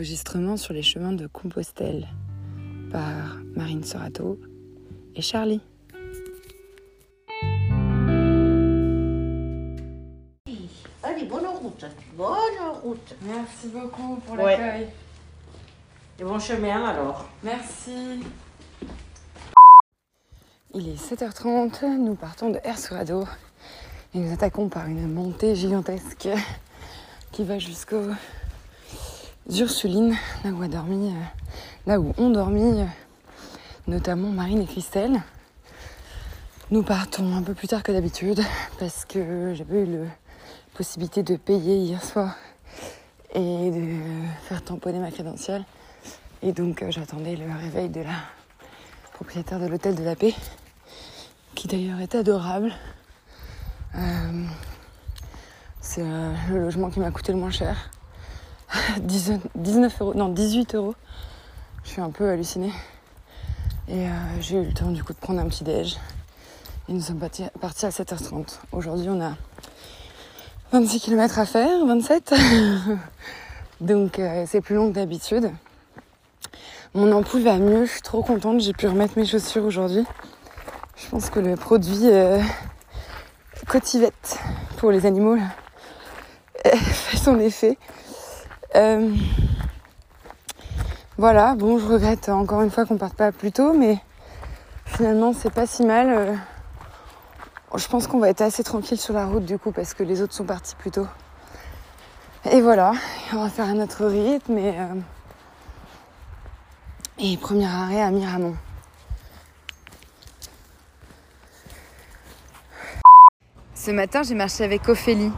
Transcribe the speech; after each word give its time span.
enregistrement 0.00 0.56
sur 0.56 0.72
les 0.72 0.80
chemins 0.80 1.12
de 1.12 1.26
Compostelle 1.26 2.08
par 2.90 3.36
Marine 3.54 3.84
Sorato 3.84 4.40
et 5.14 5.20
Charlie. 5.20 5.60
Allez, 11.02 11.24
bonne 11.26 11.44
route. 11.46 11.84
Bonne 12.16 12.36
route. 12.82 13.14
Merci 13.20 13.68
beaucoup 13.68 14.16
pour 14.26 14.36
Ouais. 14.36 14.56
l'accueil. 14.56 14.88
Et 16.18 16.24
bon 16.24 16.38
chemin 16.38 16.82
alors. 16.82 17.28
Merci. 17.44 18.22
Il 20.72 20.88
est 20.88 20.96
7h30, 20.96 21.84
nous 21.98 22.14
partons 22.14 22.48
de 22.48 22.58
Ersurado 22.64 23.26
et 24.14 24.18
nous 24.18 24.32
attaquons 24.32 24.70
par 24.70 24.86
une 24.86 25.12
montée 25.12 25.54
gigantesque 25.54 26.30
qui 27.32 27.44
va 27.44 27.58
jusqu'aux 27.58 28.08
Ursulines, 29.58 30.16
là 30.44 30.50
où, 30.50 30.62
a 30.62 30.68
dormi, 30.68 31.08
euh, 31.08 31.20
là 31.84 31.98
où 31.98 32.14
ont 32.18 32.30
dormi 32.30 32.82
euh, 32.82 32.84
notamment 33.88 34.28
Marine 34.28 34.62
et 34.62 34.66
Christelle. 34.66 35.20
Nous 36.70 36.84
partons 36.84 37.34
un 37.34 37.42
peu 37.42 37.52
plus 37.52 37.66
tard 37.66 37.82
que 37.82 37.90
d'habitude 37.90 38.40
parce 38.78 39.04
que 39.04 39.52
j'avais 39.54 39.80
eu 39.80 39.86
la 39.86 40.06
possibilité 40.74 41.24
de 41.24 41.34
payer 41.34 41.78
hier 41.78 42.04
soir 42.04 42.36
et 43.34 43.70
de 43.72 43.96
faire 44.42 44.62
tamponner 44.62 45.00
ma 45.00 45.10
crédentielle. 45.10 45.64
Et 46.42 46.52
donc 46.52 46.82
euh, 46.82 46.92
j'attendais 46.92 47.34
le 47.34 47.52
réveil 47.52 47.88
de 47.88 48.02
la 48.02 48.14
propriétaire 49.14 49.58
de 49.58 49.66
l'hôtel 49.66 49.96
de 49.96 50.04
la 50.04 50.14
paix, 50.14 50.34
qui 51.56 51.66
d'ailleurs 51.66 52.00
est 52.00 52.14
adorable. 52.14 52.72
C'est 55.80 56.04
le 56.04 56.60
logement 56.60 56.88
qui 56.88 57.00
m'a 57.00 57.10
coûté 57.10 57.32
le 57.32 57.38
moins 57.38 57.50
cher. 57.50 57.90
10 59.00 59.32
19 59.54 60.00
euros, 60.00 60.14
non 60.14 60.28
18 60.28 60.74
euros. 60.74 60.94
Je 61.84 61.90
suis 61.90 62.00
un 62.00 62.10
peu 62.10 62.28
hallucinée. 62.28 62.72
Et 63.88 64.06
euh, 64.06 64.10
j'ai 64.40 64.56
eu 64.56 64.64
le 64.64 64.72
temps 64.72 64.90
du 64.90 65.02
coup 65.02 65.12
de 65.12 65.18
prendre 65.18 65.40
un 65.40 65.48
petit 65.48 65.64
déj. 65.64 65.98
Et 66.88 66.92
nous 66.92 67.00
sommes 67.00 67.18
partis, 67.18 67.44
à 67.44 67.90
7h30. 67.90 68.58
Aujourd'hui 68.72 69.08
on 69.08 69.20
a 69.20 69.32
26 70.72 71.00
km 71.00 71.38
à 71.38 71.46
faire, 71.46 71.84
27. 71.84 72.34
Donc 73.80 74.18
euh, 74.18 74.44
c'est 74.46 74.60
plus 74.60 74.74
long 74.74 74.90
que 74.90 74.94
d'habitude. 74.94 75.50
Mon 76.94 77.10
ampoule 77.12 77.42
va 77.42 77.56
mieux, 77.56 77.86
je 77.86 77.92
suis 77.92 78.02
trop 78.02 78.22
contente, 78.22 78.60
j'ai 78.60 78.72
pu 78.72 78.86
remettre 78.86 79.16
mes 79.16 79.24
chaussures 79.24 79.64
aujourd'hui. 79.64 80.04
Je 80.96 81.08
pense 81.08 81.30
que 81.30 81.40
le 81.40 81.56
produit 81.56 82.10
euh, 82.10 82.40
cotivette 83.66 84.38
pour 84.76 84.90
les 84.90 85.06
animaux 85.06 85.38
fait 86.64 87.16
son 87.16 87.38
effet. 87.38 87.78
Euh, 88.76 89.12
voilà, 91.18 91.54
bon, 91.54 91.78
je 91.78 91.86
regrette 91.86 92.28
encore 92.28 92.62
une 92.62 92.70
fois 92.70 92.86
qu'on 92.86 92.96
parte 92.96 93.14
pas 93.14 93.32
plus 93.32 93.50
tôt, 93.52 93.72
mais 93.72 93.98
finalement 94.86 95.32
c'est 95.32 95.52
pas 95.52 95.66
si 95.66 95.84
mal. 95.84 96.08
Euh, 96.08 96.34
je 97.76 97.86
pense 97.88 98.06
qu'on 98.06 98.20
va 98.20 98.30
être 98.30 98.42
assez 98.42 98.62
tranquille 98.62 98.98
sur 98.98 99.14
la 99.14 99.26
route 99.26 99.44
du 99.44 99.58
coup 99.58 99.72
parce 99.72 99.94
que 99.94 100.02
les 100.02 100.22
autres 100.22 100.34
sont 100.34 100.44
partis 100.44 100.76
plus 100.76 100.90
tôt. 100.90 101.06
Et 102.50 102.60
voilà, 102.60 102.92
on 103.32 103.42
va 103.42 103.50
faire 103.50 103.66
un 103.66 103.80
autre 103.80 104.06
rythme 104.06 104.56
et, 104.56 104.78
euh, 104.78 104.94
et 107.18 107.36
premier 107.36 107.66
arrêt 107.66 108.00
à 108.00 108.10
Miramont. 108.10 108.56
Ce 113.74 113.90
matin, 113.90 114.22
j'ai 114.22 114.34
marché 114.34 114.62
avec 114.62 114.88
Ophélie 114.88 115.32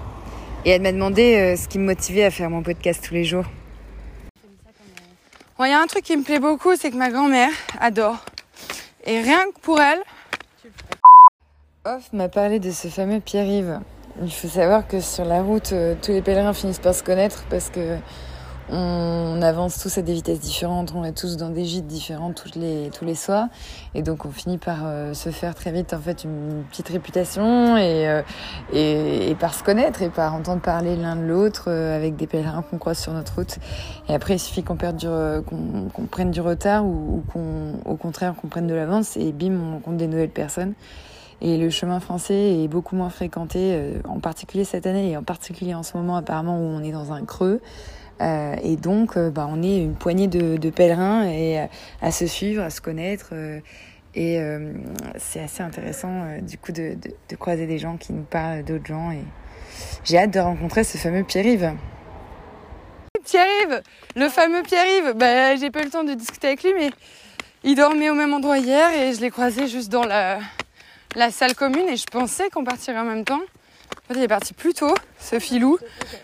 et 0.64 0.70
elle 0.70 0.82
m'a 0.82 0.92
demandé 0.92 1.36
euh, 1.36 1.56
ce 1.56 1.68
qui 1.68 1.78
me 1.78 1.84
motivait 1.84 2.24
à 2.24 2.30
faire 2.30 2.50
mon 2.50 2.62
podcast 2.62 3.04
tous 3.06 3.14
les 3.14 3.24
jours. 3.24 3.44
Bon, 5.58 5.64
Il 5.64 5.70
y 5.70 5.74
a 5.74 5.80
un 5.80 5.86
truc 5.86 6.04
qui 6.04 6.16
me 6.16 6.22
plaît 6.22 6.40
beaucoup, 6.40 6.76
c'est 6.76 6.90
que 6.90 6.96
ma 6.96 7.10
grand-mère 7.10 7.52
adore. 7.80 8.24
Et 9.04 9.20
rien 9.20 9.44
que 9.54 9.60
pour 9.60 9.80
elle, 9.80 10.00
Off 11.84 12.12
m'a 12.12 12.28
parlé 12.28 12.60
de 12.60 12.70
ce 12.70 12.86
fameux 12.86 13.18
Pierre-Yves. 13.18 13.80
Il 14.22 14.32
faut 14.32 14.46
savoir 14.46 14.86
que 14.86 15.00
sur 15.00 15.24
la 15.24 15.42
route, 15.42 15.72
euh, 15.72 15.96
tous 16.00 16.12
les 16.12 16.22
pèlerins 16.22 16.52
finissent 16.52 16.78
par 16.78 16.94
se 16.94 17.02
connaître 17.02 17.44
parce 17.50 17.70
que 17.70 17.96
on 18.70 19.40
avance 19.42 19.78
tous 19.78 19.98
à 19.98 20.02
des 20.02 20.14
vitesses 20.14 20.40
différentes, 20.40 20.92
on 20.94 21.04
est 21.04 21.16
tous 21.16 21.36
dans 21.36 21.50
des 21.50 21.64
gîtes 21.64 21.86
différents 21.86 22.32
tous 22.32 22.58
les, 22.58 22.90
tous 22.90 23.04
les 23.04 23.14
soirs. 23.14 23.48
Et 23.94 24.02
donc 24.02 24.24
on 24.24 24.30
finit 24.30 24.58
par 24.58 24.80
euh, 24.84 25.14
se 25.14 25.30
faire 25.30 25.54
très 25.54 25.72
vite 25.72 25.92
en 25.94 25.98
fait 25.98 26.24
une 26.24 26.62
petite 26.70 26.88
réputation 26.88 27.76
et, 27.76 28.08
euh, 28.08 28.22
et, 28.72 29.30
et 29.30 29.34
par 29.34 29.54
se 29.54 29.62
connaître 29.62 30.02
et 30.02 30.10
par 30.10 30.34
entendre 30.34 30.62
parler 30.62 30.96
l'un 30.96 31.16
de 31.16 31.22
l'autre 31.22 31.64
euh, 31.68 31.96
avec 31.96 32.16
des 32.16 32.26
pèlerins 32.26 32.62
qu'on 32.62 32.78
croise 32.78 32.98
sur 32.98 33.12
notre 33.12 33.34
route. 33.34 33.58
Et 34.08 34.14
après 34.14 34.34
il 34.34 34.38
suffit 34.38 34.62
qu'on 34.62 34.76
perde 34.76 35.02
qu'on, 35.46 35.88
qu'on 35.92 36.04
prenne 36.04 36.30
du 36.30 36.40
retard 36.40 36.84
ou, 36.84 37.16
ou 37.16 37.32
qu'on, 37.32 37.74
au 37.84 37.96
contraire 37.96 38.34
qu'on 38.34 38.48
prenne 38.48 38.66
de 38.66 38.74
l'avance 38.74 39.16
et 39.16 39.32
bim 39.32 39.58
on 39.60 39.72
rencontre 39.72 39.96
des 39.96 40.06
nouvelles 40.06 40.30
personnes. 40.30 40.74
Et 41.44 41.58
le 41.58 41.70
chemin 41.70 41.98
français 41.98 42.62
est 42.62 42.68
beaucoup 42.68 42.94
moins 42.94 43.10
fréquenté, 43.10 43.72
euh, 43.72 44.00
en 44.08 44.20
particulier 44.20 44.62
cette 44.62 44.86
année 44.86 45.10
et 45.10 45.16
en 45.16 45.24
particulier 45.24 45.74
en 45.74 45.82
ce 45.82 45.96
moment 45.96 46.14
apparemment 46.14 46.56
où 46.56 46.62
on 46.62 46.80
est 46.84 46.92
dans 46.92 47.12
un 47.12 47.24
creux. 47.24 47.60
Euh, 48.20 48.54
et 48.62 48.76
donc, 48.76 49.16
euh, 49.16 49.30
bah, 49.30 49.48
on 49.50 49.62
est 49.62 49.78
une 49.78 49.94
poignée 49.94 50.28
de, 50.28 50.56
de 50.56 50.70
pèlerins 50.70 51.24
et 51.28 51.60
euh, 51.60 51.66
à 52.00 52.12
se 52.12 52.26
suivre, 52.26 52.62
à 52.62 52.70
se 52.70 52.80
connaître. 52.80 53.32
et 54.14 54.38
c'est 55.16 55.40
assez 55.40 55.62
intéressant 55.62 56.38
du 56.42 56.58
coup 56.58 56.72
de, 56.72 56.94
de, 56.94 57.14
de 57.30 57.36
croiser 57.36 57.66
des 57.66 57.78
gens 57.78 57.96
qui 57.96 58.12
nous 58.12 58.24
parlent 58.24 58.62
d'autres 58.62 58.86
gens. 58.86 59.10
Et 59.10 59.24
j'ai 60.04 60.18
hâte 60.18 60.32
de 60.32 60.40
rencontrer 60.40 60.84
ce 60.84 60.98
fameux 60.98 61.24
Pierre-Yves. 61.24 61.72
Pierre-Yves, 63.24 63.82
le 64.16 64.28
fameux 64.28 64.62
Pierre-Yves. 64.62 65.14
Bah, 65.16 65.56
j'ai 65.56 65.70
pas 65.70 65.80
eu 65.80 65.84
le 65.84 65.90
temps 65.90 66.04
de 66.04 66.14
discuter 66.14 66.48
avec 66.48 66.62
lui, 66.62 66.72
mais 66.78 66.90
il 67.64 67.76
dormait 67.76 68.10
au 68.10 68.14
même 68.14 68.34
endroit 68.34 68.58
hier 68.58 68.90
et 68.92 69.14
je 69.14 69.20
l'ai 69.20 69.30
croisé 69.30 69.68
juste 69.68 69.90
dans 69.90 70.04
la, 70.04 70.40
la 71.16 71.30
salle 71.30 71.54
commune 71.54 71.88
et 71.88 71.96
je 71.96 72.06
pensais 72.06 72.50
qu'on 72.50 72.64
partirait 72.64 72.98
en 72.98 73.04
même 73.04 73.24
temps. 73.24 73.40
Fait, 74.12 74.18
il 74.18 74.24
est 74.24 74.28
parti 74.28 74.52
plus 74.52 74.74
tôt, 74.74 74.94
ce 75.18 75.38
filou. 75.38 75.78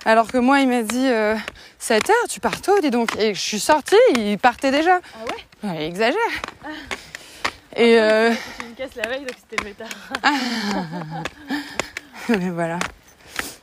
Alors 0.05 0.29
que 0.31 0.39
moi, 0.39 0.61
il 0.61 0.69
m'a 0.69 0.83
dit 0.83 1.09
euh, 1.09 1.35
7 1.79 2.11
heures, 2.11 2.29
tu 2.29 2.41
pars 2.41 2.61
tôt, 2.61 2.79
dis 2.81 2.91
donc. 2.91 3.17
Et 3.19 3.35
je 3.35 3.41
suis 3.41 3.61
sortie, 3.61 3.97
il 4.17 4.39
partait 4.39 4.71
déjà. 4.71 5.01
Ah 5.15 5.25
ouais? 5.25 5.69
Ouais, 5.71 5.77
il 5.85 5.89
exagère. 5.89 6.19
Et 7.77 7.99
euh, 7.99 8.33
Tu 8.59 8.67
me 8.67 8.75
casses 8.75 8.95
la 8.97 9.09
veille, 9.09 9.21
donc 9.21 9.37
c'était 9.39 9.63
le 9.63 9.69
métard. 9.69 9.89
mais 12.41 12.51
voilà. 12.51 12.79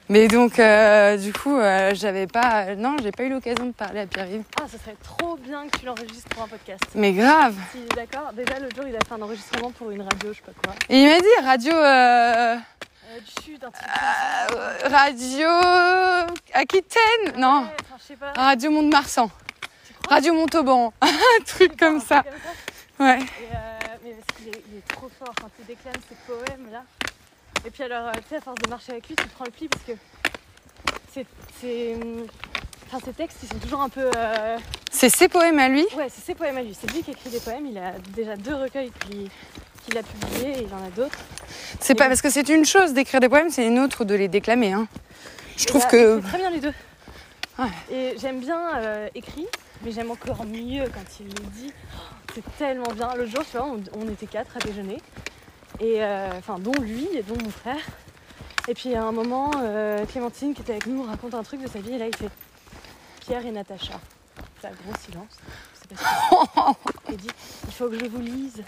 Mais 0.08 0.28
donc, 0.28 0.60
euh, 0.60 1.18
du 1.18 1.34
coup, 1.34 1.58
euh, 1.58 1.92
j'avais 1.94 2.28
pas. 2.28 2.76
Non, 2.76 2.96
j'ai 3.02 3.12
pas 3.12 3.24
eu 3.24 3.30
l'occasion 3.30 3.66
de 3.66 3.72
parler 3.74 4.02
à 4.02 4.08
Pierre-Yves. 4.08 4.44
Ah, 4.62 4.66
ce 4.72 4.78
serait 4.78 4.96
trop 5.04 5.36
bien 5.38 5.68
que 5.68 5.80
tu 5.80 5.86
l'enregistres 5.86 6.30
pour 6.30 6.44
un 6.44 6.48
podcast. 6.48 6.84
Mais 6.94 7.12
grave. 7.12 7.56
Si 7.72 7.80
d'accord, 7.96 8.32
déjà 8.34 8.60
l'autre 8.60 8.76
jour, 8.76 8.86
il 8.88 8.96
a 8.96 9.00
fait 9.08 9.14
un 9.14 9.22
enregistrement 9.22 9.72
pour 9.72 9.90
une 9.92 10.02
radio, 10.02 10.32
je 10.32 10.38
sais 10.38 10.44
pas 10.46 10.52
quoi. 10.64 10.76
Et 10.90 11.00
il 11.02 11.08
m'a 11.10 11.20
dit 11.20 11.46
radio. 11.46 11.74
euh, 11.74 12.56
Euh, 13.08 13.20
du 13.20 13.44
sud, 13.44 13.64
un 13.64 13.72
truc. 13.72 13.86
comme 13.88 13.96
ça. 14.04 14.56
euh, 14.56 14.90
radio. 14.90 15.50
Aquitaine 16.54 17.38
Non. 17.40 17.62
Ouais, 17.64 17.68
enfin, 17.82 17.96
je 18.00 18.04
sais 18.04 18.16
pas. 18.16 18.32
Radio 18.34 18.72
Mont-de-Marsan. 18.72 19.30
Radio 20.10 20.34
Montauban. 20.34 20.94
un 21.02 21.44
truc 21.46 21.78
comme 21.78 22.00
ça. 22.00 22.22
truc 22.24 22.34
comme 22.34 22.42
ça? 22.98 23.04
Ouais. 23.04 23.20
Et, 23.20 23.56
euh, 23.56 23.96
mais 24.04 24.12
parce 24.14 24.38
qu'il 24.38 24.48
est, 24.50 24.64
il 24.72 24.78
est 24.78 24.88
trop 24.88 25.10
fort 25.20 25.34
quand 25.40 25.50
il 25.60 25.66
déclame 25.66 25.94
ses 26.10 26.16
poèmes 26.28 26.72
là. 26.72 26.84
Et 27.66 27.70
puis 27.72 27.84
alors, 27.84 28.12
tu 28.14 28.20
sais, 28.30 28.36
à 28.38 28.42
force 28.42 28.58
de 28.62 28.70
marcher 28.70 28.92
avec 28.94 29.08
lui, 29.08 29.16
tu 29.16 29.28
prends 29.30 29.46
le 29.46 29.52
pli 29.52 29.68
parce 29.68 29.84
que 29.84 29.94
c'est. 31.14 31.96
hum, 31.96 32.26
Enfin, 32.88 33.00
ses 33.04 33.14
textes, 33.14 33.38
ils 33.42 33.50
sont 33.50 33.58
toujours 33.58 33.82
un 33.82 33.90
peu. 33.90 34.12
euh, 34.16 34.58
C'est 34.92 35.10
ses 35.10 35.28
poèmes 35.28 35.58
à 35.58 35.68
lui. 35.68 35.84
Ouais, 35.98 36.08
c'est 36.08 36.22
ses 36.24 36.36
poèmes 36.36 36.58
à 36.58 36.62
lui. 36.62 36.78
C'est 36.80 36.92
lui 36.94 37.02
qui 37.02 37.12
écrit 37.12 37.32
des 37.32 37.40
poèmes. 37.40 37.66
Il 37.66 37.78
a 37.80 37.94
déjà 38.14 38.36
deux 38.36 38.54
recueils 38.54 38.92
qu'il 39.02 39.30
qu'il 39.86 39.98
a 39.98 40.04
publiés 40.04 40.60
et 40.60 40.64
il 40.64 40.74
en 40.74 40.86
a 40.86 40.90
d'autres. 40.96 41.18
C'est 41.80 41.96
pas 41.96 42.08
parce 42.08 42.22
que 42.22 42.30
c'est 42.30 42.50
une 42.50 42.66
chose 42.66 42.94
d'écrire 42.94 43.20
des 43.20 43.30
poèmes, 43.30 43.50
c'est 43.50 43.66
une 43.66 43.80
autre 43.80 44.06
de 44.06 44.16
les 44.16 44.28
déclamer. 44.28 44.74
Hein. 44.74 44.88
Je 45.58 45.66
trouve 45.66 45.82
bah, 45.82 45.90
que. 45.90 46.18
il 46.18 46.22
fait 46.24 46.28
très 46.30 46.38
bien 46.38 46.50
les 46.50 46.60
deux. 46.60 46.74
Ouais. 47.58 47.66
Et 47.92 48.16
j'aime 48.20 48.40
bien 48.40 48.76
euh, 48.76 49.08
écrit, 49.16 49.48
mais 49.84 49.92
j'aime 49.92 50.12
encore 50.12 50.46
mieux 50.46 50.84
quand 50.94 51.20
il 51.20 51.28
le 51.28 51.50
dit. 51.54 51.74
Oh, 51.96 52.00
C'est 52.34 52.58
tellement 52.58 52.92
bien. 52.94 53.14
Le 53.16 53.26
jour, 53.26 53.44
tu 53.50 53.58
vois, 53.58 53.68
on, 53.68 53.82
on 53.98 54.10
était 54.10 54.26
quatre 54.26 54.58
à 54.58 54.60
déjeuner. 54.60 54.98
Et 55.80 56.04
euh, 56.04 56.30
enfin, 56.38 56.60
dont 56.60 56.74
lui 56.82 57.08
et 57.14 57.24
dont 57.24 57.38
mon 57.42 57.50
frère. 57.50 57.82
Et 58.68 58.74
puis 58.74 58.96
à 58.96 59.04
un 59.04 59.12
moment, 59.12 59.52
euh, 59.62 60.06
Clémentine 60.06 60.54
qui 60.54 60.62
était 60.62 60.72
avec 60.74 60.88
nous 60.88 61.04
raconte 61.04 61.34
un 61.36 61.44
truc 61.44 61.62
de 61.62 61.68
sa 61.68 61.80
vie 61.80 61.94
et 61.94 61.98
là 62.00 62.08
il 62.08 62.16
fait 62.16 62.30
Pierre 63.22 63.46
et 63.46 63.52
Natacha. 63.52 64.00
C'est 64.60 64.68
un 64.68 64.72
gros 64.72 64.98
silence. 65.06 65.38
Je 65.74 65.80
sais 65.80 65.88
pas 65.88 65.96
ce 65.96 66.74
que 66.74 66.92
c'est. 67.06 67.14
Et 67.14 67.18
dit 67.18 67.30
il 67.68 67.74
faut 67.74 67.90
que 67.90 68.00
je 68.00 68.06
vous 68.06 68.22
lise 68.22 68.64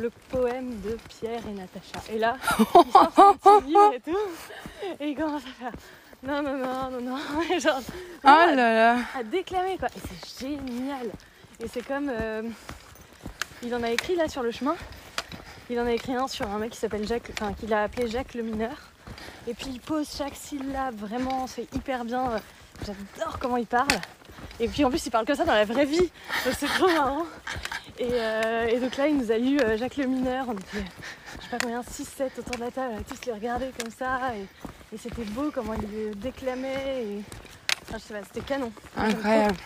le 0.00 0.10
poème 0.30 0.80
de 0.80 0.96
Pierre 1.08 1.42
et 1.48 1.52
Natacha. 1.52 2.00
Et 2.12 2.18
là, 2.18 2.36
il 2.58 2.92
sort 2.92 3.12
son 3.14 3.34
petit 3.60 3.66
livre 3.68 3.92
et 3.94 4.00
tout. 4.00 4.16
Et 5.00 5.08
il 5.10 5.16
commence 5.16 5.42
à 5.42 5.64
faire 5.64 5.72
non, 6.22 6.42
non, 6.42 6.56
non, 6.58 6.90
non, 6.90 7.00
non. 7.00 7.18
Et 7.50 7.58
genre, 7.60 7.80
Oh 8.24 8.26
là 8.26 8.54
là. 8.54 8.96
à 9.18 9.22
déclamer 9.22 9.78
quoi. 9.78 9.88
Et 9.88 10.00
c'est 10.28 10.48
génial. 10.48 11.06
Et 11.64 11.68
c'est 11.68 11.86
comme. 11.86 12.10
euh, 12.10 12.42
il 13.62 13.74
en 13.74 13.82
a 13.82 13.90
écrit 13.90 14.16
là 14.16 14.28
sur 14.28 14.42
le 14.42 14.50
chemin. 14.50 14.76
Il 15.70 15.80
en 15.80 15.86
a 15.86 15.92
écrit 15.92 16.14
un 16.14 16.28
sur 16.28 16.46
un 16.50 16.58
mec 16.58 16.72
qui 16.72 16.78
s'appelle 16.78 17.06
Jacques, 17.06 17.30
enfin 17.40 17.54
qu'il 17.54 17.72
a 17.72 17.84
appelé 17.84 18.06
Jacques 18.08 18.34
le 18.34 18.42
mineur. 18.42 18.76
Et 19.48 19.54
puis 19.54 19.68
il 19.70 19.80
pose 19.80 20.08
chaque 20.14 20.34
syllabe, 20.34 20.96
vraiment, 20.96 21.46
c'est 21.46 21.72
hyper 21.74 22.04
bien. 22.04 22.32
J'adore 22.84 23.38
comment 23.38 23.56
il 23.56 23.66
parle. 23.66 23.88
Et 24.58 24.68
puis 24.68 24.84
en 24.84 24.90
plus, 24.90 25.04
il 25.06 25.10
parle 25.10 25.24
que 25.24 25.34
ça 25.34 25.44
dans 25.46 25.54
la 25.54 25.64
vraie 25.64 25.86
vie. 25.86 26.10
Donc 26.44 26.54
c'est 26.58 26.66
trop 26.66 26.88
marrant. 26.88 27.24
Et, 28.00 28.08
euh, 28.14 28.66
et 28.66 28.80
donc 28.80 28.96
là, 28.96 29.08
il 29.08 29.18
nous 29.18 29.30
a 29.30 29.34
euh, 29.34 29.76
Jacques 29.76 29.98
le 29.98 30.06
Mineur. 30.06 30.46
On 30.48 30.54
était, 30.54 30.84
je 31.36 31.44
sais 31.44 31.50
pas 31.50 31.58
combien, 31.58 31.82
6-7 31.82 32.38
autour 32.38 32.54
de 32.56 32.60
la 32.60 32.70
table, 32.70 32.94
on 32.94 33.00
a 33.00 33.02
tous 33.02 33.26
les 33.26 33.32
regardé 33.32 33.70
comme 33.78 33.90
ça. 33.90 34.34
Et, 34.34 34.94
et 34.94 34.98
c'était 34.98 35.24
beau 35.24 35.50
comment 35.54 35.74
il 35.74 35.82
le 35.82 36.14
déclamait. 36.14 37.04
Et... 37.04 37.20
Enfin, 37.82 37.98
je 37.98 38.02
sais 38.04 38.14
pas, 38.14 38.24
c'était 38.24 38.40
canon. 38.40 38.72
Incroyable. 38.96 39.56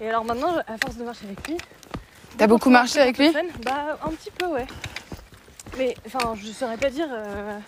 Et 0.00 0.08
alors 0.08 0.24
maintenant, 0.24 0.54
à 0.68 0.78
force 0.78 0.96
de 0.96 1.02
marcher 1.02 1.26
avec 1.26 1.48
lui. 1.48 1.56
T'as 2.38 2.46
beaucoup 2.46 2.70
marché 2.70 3.00
avec 3.00 3.18
lui 3.18 3.32
Bah, 3.64 3.98
un 4.04 4.10
petit 4.10 4.30
peu, 4.30 4.46
ouais. 4.46 4.66
Mais 5.76 5.96
enfin, 6.06 6.34
je 6.36 6.52
saurais 6.52 6.76
pas 6.76 6.90
dire 6.90 7.08
euh, 7.10 7.58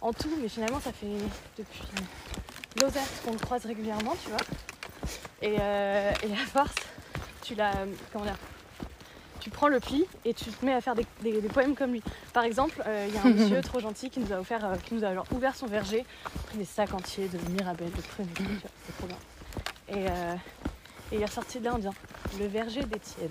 en 0.00 0.12
tout, 0.12 0.30
mais 0.42 0.48
finalement, 0.48 0.80
ça 0.80 0.90
fait 0.92 1.06
depuis 1.56 1.82
Lozère 2.82 3.02
qu'on 3.24 3.32
le 3.32 3.38
croise 3.38 3.64
régulièrement, 3.66 4.16
tu 4.20 4.30
vois. 4.30 4.40
Et, 5.42 5.56
euh, 5.60 6.10
et 6.24 6.32
à 6.32 6.46
force, 6.52 6.74
tu 7.42 7.54
l'as. 7.54 7.72
Comment 8.12 8.24
dire 8.24 8.36
tu 9.44 9.50
prends 9.50 9.68
le 9.68 9.78
pli 9.78 10.04
et 10.24 10.32
tu 10.32 10.46
te 10.50 10.64
mets 10.64 10.72
à 10.72 10.80
faire 10.80 10.94
des, 10.94 11.04
des- 11.20 11.40
des 11.40 11.48
poèmes 11.48 11.76
comme 11.76 11.92
lui. 11.92 12.02
Par 12.32 12.44
exemple, 12.44 12.82
euh, 12.86 13.04
il 13.08 13.14
y 13.14 13.18
a 13.18 13.22
un 13.22 13.28
monsieur 13.34 13.60
trop 13.60 13.78
gentil 13.78 14.08
qui 14.08 14.18
nous 14.20 14.32
a 14.32 14.40
offert, 14.40 14.64
euh, 14.64 14.74
qui 14.82 14.94
nous 14.94 15.04
a 15.04 15.12
genre 15.14 15.26
ouvert 15.32 15.54
son 15.54 15.66
verger, 15.66 16.04
pris 16.46 16.56
des 16.58 16.64
sacs 16.64 16.94
entiers 16.94 17.28
de 17.28 17.38
mirabelle, 17.52 17.90
de 17.90 18.00
vois, 18.00 18.70
c'est 18.86 18.96
trop 18.96 19.06
bien. 19.06 19.16
Et, 19.88 20.08
euh, 20.08 20.34
et 21.12 21.16
il 21.16 21.20
est 21.22 21.26
ressorti 21.26 21.58
de 21.60 21.64
là 21.66 21.74
en 21.74 21.78
disant 21.78 21.94
le 22.40 22.46
verger 22.46 22.82
d'Étienne. 22.84 23.28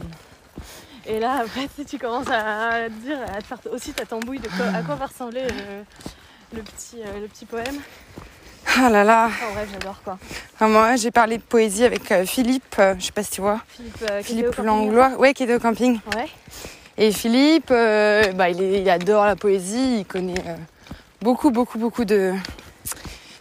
Et 1.08 1.20
là, 1.20 1.42
après, 1.44 1.68
tu, 1.68 1.74
sais, 1.78 1.86
tu 1.86 1.98
commences 1.98 2.30
à 2.30 2.88
te 2.88 2.94
dire, 3.04 3.18
à 3.36 3.42
te 3.42 3.48
faire 3.48 3.58
aussi 3.72 3.92
ta 3.92 4.06
tambouille 4.06 4.40
de 4.40 4.48
quoi, 4.50 4.68
à 4.68 4.84
quoi 4.84 4.96
va 4.96 5.08
ressembler 5.08 5.48
le, 5.48 6.58
le 6.58 6.62
petit, 6.62 7.02
euh, 7.04 7.20
le 7.22 7.28
petit 7.28 7.46
poème. 7.46 7.80
Ah 8.80 8.90
là 8.90 9.04
là. 9.04 9.26
Enfin 9.28 9.46
bref, 9.54 9.70
j'adore 9.74 10.02
quoi. 10.04 10.18
Enfin, 10.56 10.68
moi, 10.68 10.96
j'ai 10.96 11.12
parlé 11.12 11.38
de 11.38 11.44
poésie 11.44 11.84
avec 11.86 12.12
euh, 12.12 12.26
Philippe, 12.26 12.76
euh, 12.80 12.96
je 12.98 13.06
sais 13.06 13.12
pas 13.12 13.24
si 13.24 13.32
tu 13.32 13.42
vois. 13.42 13.60
Philippe, 13.70 14.06
euh, 14.10 14.22
Philippe 14.24 14.56
Langlois, 14.58 15.10
ouais, 15.20 15.34
qui 15.34 15.44
était 15.44 15.56
au 15.56 15.60
camping. 15.60 16.00
Ouais. 16.16 16.28
Et 16.98 17.12
Philippe, 17.12 17.70
bah, 17.70 18.50
il, 18.50 18.62
est- 18.62 18.82
il 18.82 18.90
adore 18.90 19.26
la 19.26 19.36
poésie, 19.36 20.00
il 20.00 20.06
connaît 20.06 20.34
beaucoup, 21.22 21.50
beaucoup, 21.52 21.78
beaucoup 21.80 22.06
de, 22.06 22.34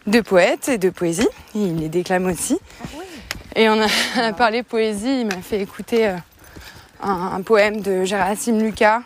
de 0.07 0.21
poètes 0.21 0.69
et 0.69 0.79
de 0.79 0.91
poésie. 0.91 1.29
Et 1.55 1.59
il 1.59 1.77
les 1.79 1.89
déclame 1.89 2.27
aussi. 2.27 2.59
Ah. 2.83 2.87
Et 3.57 3.69
on 3.69 3.81
a, 3.81 3.87
on 4.17 4.21
a 4.23 4.33
parlé 4.33 4.63
poésie, 4.63 5.21
il 5.21 5.27
m'a 5.27 5.43
fait 5.43 5.61
écouter 5.61 6.07
un, 6.07 7.33
un 7.35 7.43
poème 7.43 7.81
de 7.83 8.05
Gérasime 8.05 8.61
Lucas 8.63 9.03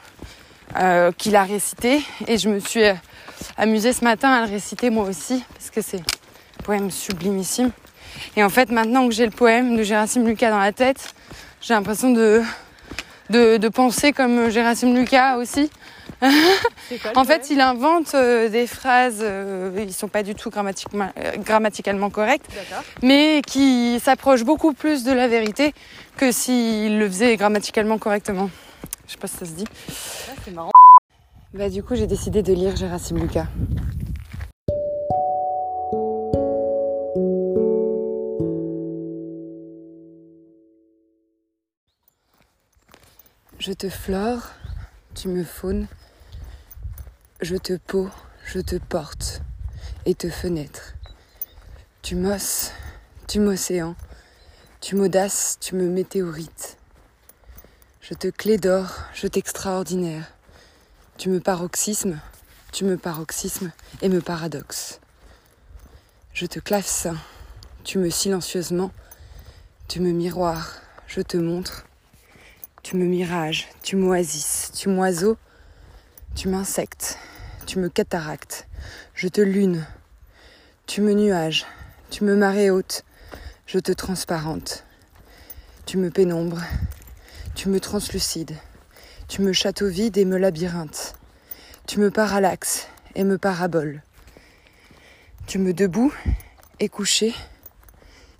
qu'il 1.18 1.34
a 1.36 1.42
récité. 1.44 2.02
Et 2.28 2.38
je 2.38 2.48
me 2.48 2.60
suis 2.60 2.84
amusée 3.56 3.92
ce 3.92 4.04
matin 4.04 4.30
à 4.30 4.46
le 4.46 4.50
réciter 4.52 4.90
moi 4.90 5.08
aussi, 5.08 5.42
parce 5.54 5.70
que 5.70 5.80
c'est 5.80 6.02
poème 6.62 6.90
sublimissime. 6.90 7.70
Et 8.36 8.42
en 8.42 8.48
fait, 8.48 8.70
maintenant 8.70 9.08
que 9.08 9.14
j'ai 9.14 9.24
le 9.24 9.30
poème 9.30 9.76
de 9.76 9.82
Gérasime 9.82 10.26
Lucas 10.26 10.50
dans 10.50 10.58
la 10.58 10.72
tête, 10.72 11.14
j'ai 11.60 11.74
l'impression 11.74 12.10
de, 12.10 12.42
de, 13.30 13.56
de 13.56 13.68
penser 13.68 14.12
comme 14.12 14.50
Gérasime 14.50 14.94
Lucas 14.94 15.36
aussi. 15.36 15.70
Quoi 16.20 16.30
En 17.16 17.24
fait, 17.24 17.50
il 17.50 17.60
invente 17.60 18.14
euh, 18.14 18.48
des 18.48 18.66
phrases, 18.66 19.18
euh, 19.20 19.70
ils 19.78 19.92
sont 19.92 20.08
pas 20.08 20.22
du 20.22 20.34
tout 20.34 20.50
grammatiquement, 20.50 21.10
euh, 21.18 21.36
grammaticalement 21.38 22.10
correctes 22.10 22.46
mais 23.02 23.42
qui 23.46 24.00
s'approche 24.00 24.44
beaucoup 24.44 24.72
plus 24.72 25.04
de 25.04 25.12
la 25.12 25.28
vérité 25.28 25.74
que 26.16 26.32
s'il 26.32 26.98
le 26.98 27.08
faisait 27.08 27.36
grammaticalement 27.36 27.98
correctement. 27.98 28.50
Je 29.06 29.12
sais 29.12 29.18
pas 29.18 29.26
si 29.26 29.36
ça 29.36 29.46
se 29.46 29.52
dit. 29.52 29.64
Ah, 29.88 30.32
c'est 30.44 30.52
marrant. 30.52 30.70
Bah 31.54 31.70
du 31.70 31.82
coup 31.82 31.94
j'ai 31.94 32.06
décidé 32.06 32.42
de 32.42 32.52
lire 32.52 32.76
Gérasime 32.76 33.18
Lucas. 33.18 33.46
Je 43.66 43.72
te 43.72 43.88
flore, 43.88 44.52
tu 45.16 45.26
me 45.26 45.42
faunes, 45.42 45.88
je 47.40 47.56
te 47.56 47.76
peau, 47.76 48.08
je 48.44 48.60
te 48.60 48.76
porte 48.76 49.42
et 50.04 50.14
te 50.14 50.30
fenêtre. 50.30 50.94
Tu 52.00 52.14
m'osses, 52.14 52.70
tu 53.26 53.40
m'océan, 53.40 53.96
tu 54.80 54.94
m'audaces, 54.94 55.58
tu 55.60 55.74
me 55.74 55.88
météorites. 55.88 56.78
Je 58.02 58.14
te 58.14 58.28
clé 58.28 58.56
d'or, 58.56 58.86
je 59.12 59.26
t'extraordinaire. 59.26 60.32
Tu 61.18 61.28
me 61.28 61.40
paroxysme, 61.40 62.20
tu 62.70 62.84
me 62.84 62.96
paroxysme 62.96 63.72
et 64.00 64.08
me 64.08 64.20
paradoxe. 64.20 65.00
Je 66.32 66.46
te 66.46 66.60
clavecin, 66.60 67.16
tu 67.82 67.98
me 67.98 68.10
silencieusement, 68.10 68.92
tu 69.88 69.98
me 69.98 70.12
miroir, 70.12 70.70
je 71.08 71.20
te 71.20 71.36
montre. 71.36 71.84
Tu 72.86 72.96
me 72.96 73.06
mirage, 73.06 73.66
tu 73.82 73.96
m'oasis, 73.96 74.70
tu 74.72 74.88
m'oiseau, 74.88 75.36
tu 76.36 76.46
m'insectes, 76.46 77.18
tu 77.66 77.80
me 77.80 77.88
cataracte, 77.88 78.68
je 79.12 79.26
te 79.26 79.40
lune, 79.40 79.84
tu 80.86 81.00
me 81.00 81.12
nuage, 81.12 81.66
tu 82.10 82.22
me 82.22 82.36
marée 82.36 82.70
haute, 82.70 83.02
je 83.66 83.80
te 83.80 83.90
transparente, 83.90 84.84
tu 85.84 85.96
me 85.98 86.10
pénombre, 86.10 86.62
tu 87.56 87.68
me 87.70 87.80
translucide, 87.80 88.56
tu 89.26 89.42
me 89.42 89.52
château 89.52 89.88
vide 89.88 90.16
et 90.16 90.24
me 90.24 90.36
labyrinthe, 90.36 91.16
tu 91.88 91.98
me 91.98 92.12
parallaxe 92.12 92.86
et 93.16 93.24
me 93.24 93.36
parabole, 93.36 94.00
tu 95.48 95.58
me 95.58 95.72
debout 95.72 96.14
et 96.78 96.88
couché, 96.88 97.34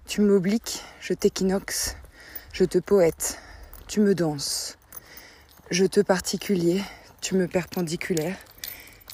tu 0.07 0.21
m'obliques, 0.21 0.85
je 1.01 1.15
t'équinoxe, 1.15 1.97
je 2.53 2.63
te 2.63 2.79
poète, 2.79 3.41
tu 3.89 4.01
me 4.01 4.17
danses, 4.17 4.79
je 5.71 5.85
te 5.85 6.01
particulier, 6.01 6.83
tu 7.21 7.37
me 7.37 7.47
perpendiculaire 7.47 8.37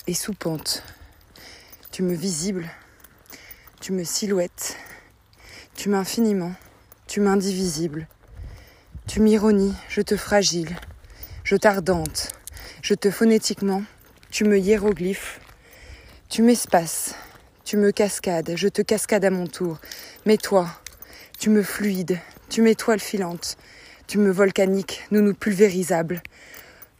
et 0.06 0.14
sous 0.14 0.32
pente, 0.32 0.82
tu 1.90 2.02
me 2.02 2.14
visible, 2.14 2.70
tu 3.80 3.92
me 3.92 4.02
silhouettes, 4.02 4.78
tu 5.74 5.90
m'infiniment, 5.90 6.54
tu 7.06 7.20
m'indivisible, 7.20 8.08
tu 9.06 9.20
m'ironies, 9.20 9.74
je 9.90 10.00
te 10.00 10.16
fragile, 10.16 10.74
je 11.44 11.56
t'ardente, 11.56 12.30
je 12.80 12.94
te 12.94 13.10
phonétiquement, 13.10 13.82
tu 14.30 14.44
me 14.44 14.58
hiéroglyphes, 14.58 15.40
tu 16.30 16.42
m'espaces, 16.42 17.14
tu 17.64 17.76
me 17.76 17.90
cascades, 17.90 18.54
je 18.56 18.68
te 18.68 18.80
cascade 18.80 19.26
à 19.26 19.30
mon 19.30 19.46
tour, 19.46 19.78
mais 20.24 20.38
toi, 20.38 20.66
tu 21.38 21.50
me 21.50 21.62
fluides, 21.62 22.18
tu 22.48 22.62
m'étoiles 22.62 23.00
filantes, 23.00 23.58
tu 24.06 24.18
me 24.18 24.30
volcaniques, 24.30 25.04
nous 25.10 25.20
nous 25.20 25.34
pulvérisables, 25.34 26.22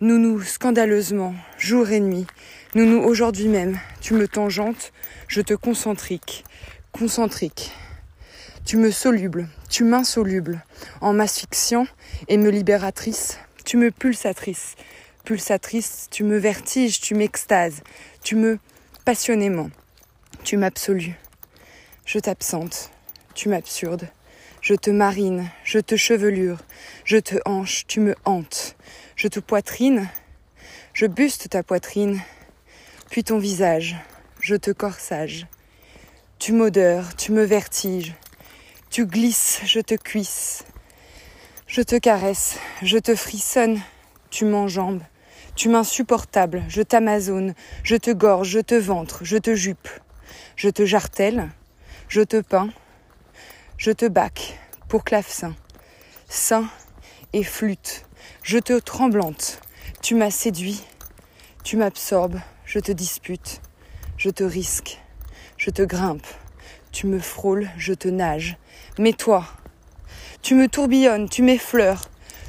nous 0.01 0.19
nous 0.19 0.43
scandaleusement, 0.43 1.35
jour 1.59 1.91
et 1.91 2.01
nuit, 2.01 2.27
nous 2.75 2.87
nous 2.87 3.03
aujourd'hui 3.03 3.49
même, 3.49 3.79
tu 4.01 4.15
me 4.15 4.27
tangentes, 4.27 4.93
je 5.29 5.41
te 5.41 5.55
concentrique, 5.55 6.45
concentrique. 6.93 7.73
Tu 8.65 8.77
me 8.77 8.91
soluble, 8.91 9.49
tu 9.69 9.83
m'insoluble, 9.85 10.65
en 11.01 11.13
m'asphyxiant 11.13 11.87
et 12.29 12.37
me 12.37 12.49
libératrice, 12.49 13.39
tu 13.65 13.77
me 13.77 13.91
pulsatrice, 13.91 14.77
pulsatrice, 15.25 16.09
tu 16.11 16.23
me 16.23 16.37
vertiges, 16.37 17.01
tu 17.01 17.15
m'extases, 17.15 17.83
tu 18.23 18.37
me 18.37 18.59
passionnément, 19.05 19.71
tu 20.45 20.57
m'absolues, 20.57 21.19
je 22.07 22.19
t'absente, 22.21 22.91
tu 23.35 23.49
m'absurde, 23.49 24.09
je 24.63 24.75
te 24.75 24.91
marine, 24.91 25.51
je 25.65 25.81
te 25.81 25.97
chevelure, 25.97 26.59
je 27.05 27.19
te 27.19 27.35
hanche, 27.45 27.85
tu 27.89 27.99
me 27.99 28.15
hantes, 28.25 28.77
je 29.17 29.27
te 29.27 29.41
poitrine, 29.41 30.09
je 30.95 31.07
buste 31.07 31.49
ta 31.49 31.65
poitrine, 31.65 32.21
puis 33.11 33.25
ton 33.25 33.39
visage, 33.39 33.97
je 34.41 34.55
te 34.55 34.71
corsage, 34.71 35.47
tu 36.39 36.53
m'odeurs, 36.53 37.17
tu 37.17 37.33
me 37.33 37.43
vertiges, 37.43 38.15
tu 38.89 39.05
glisses, 39.05 39.61
je 39.65 39.81
te 39.81 39.97
cuisse, 39.97 40.65
je 41.67 41.83
te 41.83 41.97
caresse, 41.97 42.57
je 42.83 42.99
te 42.99 43.17
frissonne, 43.17 43.81
tu 44.31 44.45
m'enjambes, 44.45 45.03
tu 45.57 45.71
m'insupportable, 45.71 46.63
je 46.69 46.83
t'amazone, 46.83 47.55
je 47.83 47.97
te 47.97 48.13
gorge, 48.13 48.51
je 48.51 48.61
te 48.61 48.77
ventre, 48.77 49.25
je 49.25 49.39
te 49.39 49.57
jupe, 49.57 49.89
je 50.55 50.69
te 50.69 50.87
jartelle, 50.87 51.51
je 52.09 52.23
te 52.23 52.41
peins, 52.41 52.71
je 53.83 53.91
te 53.91 54.07
bac 54.07 54.61
pour 54.87 55.03
clavecin, 55.03 55.57
sein 56.29 56.69
et 57.33 57.43
flûte, 57.43 58.05
je 58.45 58.59
te 58.59 58.79
tremblante, 58.79 59.61
tu 60.01 60.15
m'as 60.15 60.31
séduit, 60.31 60.85
tu 61.65 61.77
m'absorbes, 61.77 62.39
je 62.65 62.79
te 62.79 62.93
dispute, 62.93 63.61
je 64.17 64.31
te 64.31 64.45
risque, 64.45 65.01
je 65.57 65.71
te 65.71 65.83
grimpe, 65.83 66.29
tu 66.93 67.09
me 67.09 67.19
frôles, 67.19 67.69
je 67.77 67.93
te 67.93 68.07
nage, 68.07 68.57
mais 69.01 69.15
toi, 69.15 69.45
tu 70.43 70.55
me 70.55 70.69
tourbillonnes, 70.69 71.29
tu 71.29 71.43
m'effleures, 71.43 72.05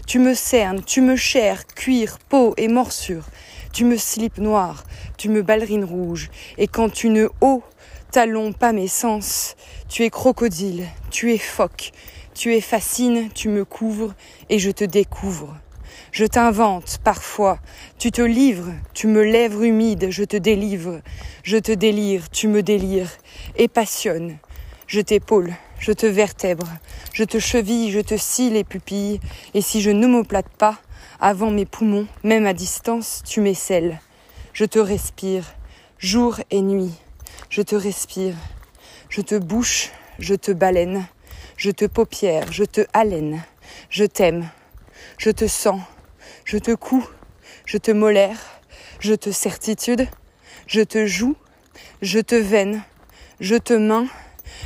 tu 0.05 0.19
me 0.19 0.35
cernes, 0.35 0.83
tu 0.83 1.01
me 1.01 1.15
chairs, 1.15 1.65
cuir, 1.65 2.19
peau 2.29 2.53
et 2.57 2.67
morsure, 2.67 3.25
tu 3.73 3.85
me 3.85 3.97
slip 3.97 4.37
noir, 4.37 4.83
tu 5.17 5.29
me 5.29 5.41
ballerine 5.41 5.83
rouge, 5.83 6.29
et 6.59 6.67
quand 6.67 6.91
tu 6.91 7.09
ne 7.09 7.27
hauts 7.41 7.63
talons 8.13 8.53
pas 8.53 8.73
mes 8.73 8.87
sens, 8.87 9.55
tu 9.89 10.03
es 10.03 10.11
crocodile, 10.11 10.85
tu 11.09 11.33
es 11.33 11.39
phoque, 11.39 11.91
Tu 12.35 12.53
es 12.53 12.61
fascine, 12.61 13.29
tu 13.33 13.49
me 13.49 13.65
couvres 13.65 14.13
et 14.49 14.59
je 14.59 14.69
te 14.69 14.83
découvre. 14.83 15.57
Je 16.11 16.25
t'invente 16.25 16.99
parfois, 17.03 17.57
tu 17.97 18.11
te 18.11 18.21
livres, 18.21 18.71
tu 18.93 19.07
me 19.07 19.23
lèvres 19.23 19.63
humide, 19.63 20.07
je 20.11 20.23
te 20.23 20.37
délivre, 20.37 21.01
je 21.43 21.57
te 21.57 21.71
délire, 21.71 22.29
tu 22.29 22.47
me 22.47 22.61
délires 22.61 23.09
et 23.55 23.67
passionne. 23.67 24.37
Je 24.85 25.01
t'épaule, 25.01 25.55
je 25.79 25.91
te 25.91 26.05
vertèbre, 26.05 26.69
je 27.13 27.23
te 27.23 27.39
cheville, 27.39 27.89
je 27.89 27.99
te 27.99 28.15
scie 28.15 28.51
les 28.51 28.63
pupilles, 28.63 29.21
et 29.55 29.61
si 29.61 29.81
je 29.81 29.89
n'omoplate 29.89 30.49
pas, 30.59 30.77
avant 31.19 31.49
mes 31.49 31.65
poumons, 31.65 32.05
même 32.23 32.45
à 32.45 32.53
distance, 32.53 33.23
tu 33.25 33.41
m'esselles. 33.41 33.99
Je 34.53 34.65
te 34.65 34.77
respire, 34.77 35.55
jour 35.97 36.39
et 36.51 36.61
nuit, 36.61 36.93
je 37.49 37.61
te 37.61 37.75
respire, 37.75 38.35
je 39.09 39.21
te 39.21 39.35
bouche, 39.35 39.91
je 40.19 40.35
te 40.35 40.51
baleine, 40.51 41.07
je 41.57 41.71
te 41.71 41.85
paupière, 41.85 42.51
je 42.51 42.63
te 42.63 42.85
haleine, 42.93 43.43
je 43.89 44.05
t'aime, 44.05 44.49
je 45.17 45.31
te 45.31 45.47
sens, 45.47 45.81
je 46.45 46.57
te 46.57 46.71
couds, 46.71 47.07
je 47.65 47.77
te 47.77 47.91
molaire, 47.91 48.39
je 48.99 49.13
te 49.13 49.31
certitude, 49.31 50.07
je 50.67 50.81
te 50.81 51.05
joue, 51.05 51.35
je 52.01 52.19
te 52.19 52.35
veine, 52.35 52.83
je 53.39 53.55
te 53.55 53.73
main, 53.73 54.07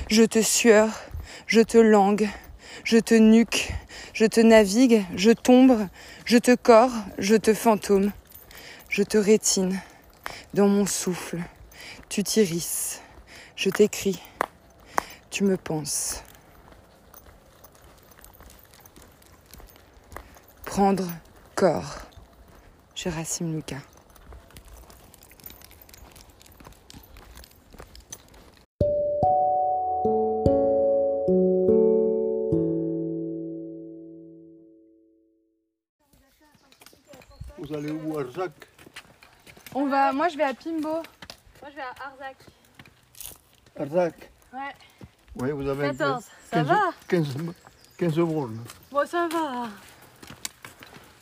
je 0.09 0.23
te 0.23 0.41
sueur, 0.41 0.89
je 1.47 1.61
te 1.61 1.77
langue, 1.77 2.29
je 2.83 2.97
te 2.97 3.15
nuque, 3.15 3.73
je 4.13 4.25
te 4.25 4.41
navigue, 4.41 5.05
je 5.15 5.31
tombe, 5.31 5.87
je 6.25 6.37
te 6.37 6.55
corps, 6.55 6.93
je 7.17 7.35
te 7.35 7.53
fantôme, 7.53 8.11
je 8.89 9.03
te 9.03 9.17
rétine, 9.17 9.79
dans 10.53 10.67
mon 10.67 10.85
souffle, 10.85 11.39
tu 12.09 12.23
t'irisses, 12.23 13.01
je 13.55 13.69
t'écris, 13.69 14.21
tu 15.29 15.43
me 15.43 15.57
penses. 15.57 16.23
Prendre 20.65 21.07
corps. 21.55 21.97
Gérasime 22.95 23.53
Lucas. 23.53 23.81
Vous 37.57 37.73
allez 37.73 37.91
où, 37.91 38.17
Arzac 38.17 38.51
On 39.75 39.87
va, 39.87 40.13
moi 40.13 40.29
je 40.29 40.37
vais 40.37 40.43
à 40.43 40.53
Pimbo. 40.53 41.01
Moi 41.77 41.83
je 41.83 41.83
vais 41.83 41.83
à 41.83 42.07
Arzac. 42.07 42.37
Arzac 43.79 44.31
Ouais. 44.53 44.59
Oui, 45.39 45.51
vous 45.51 45.67
avez 45.69 45.87
14. 45.89 46.23
Ça 46.49 46.57
15, 46.57 46.67
va 46.67 46.79
15, 47.07 47.25
15 47.97 48.15
bornes. 48.19 48.57
Bon, 48.91 49.05
ça 49.05 49.27
va. 49.31 49.67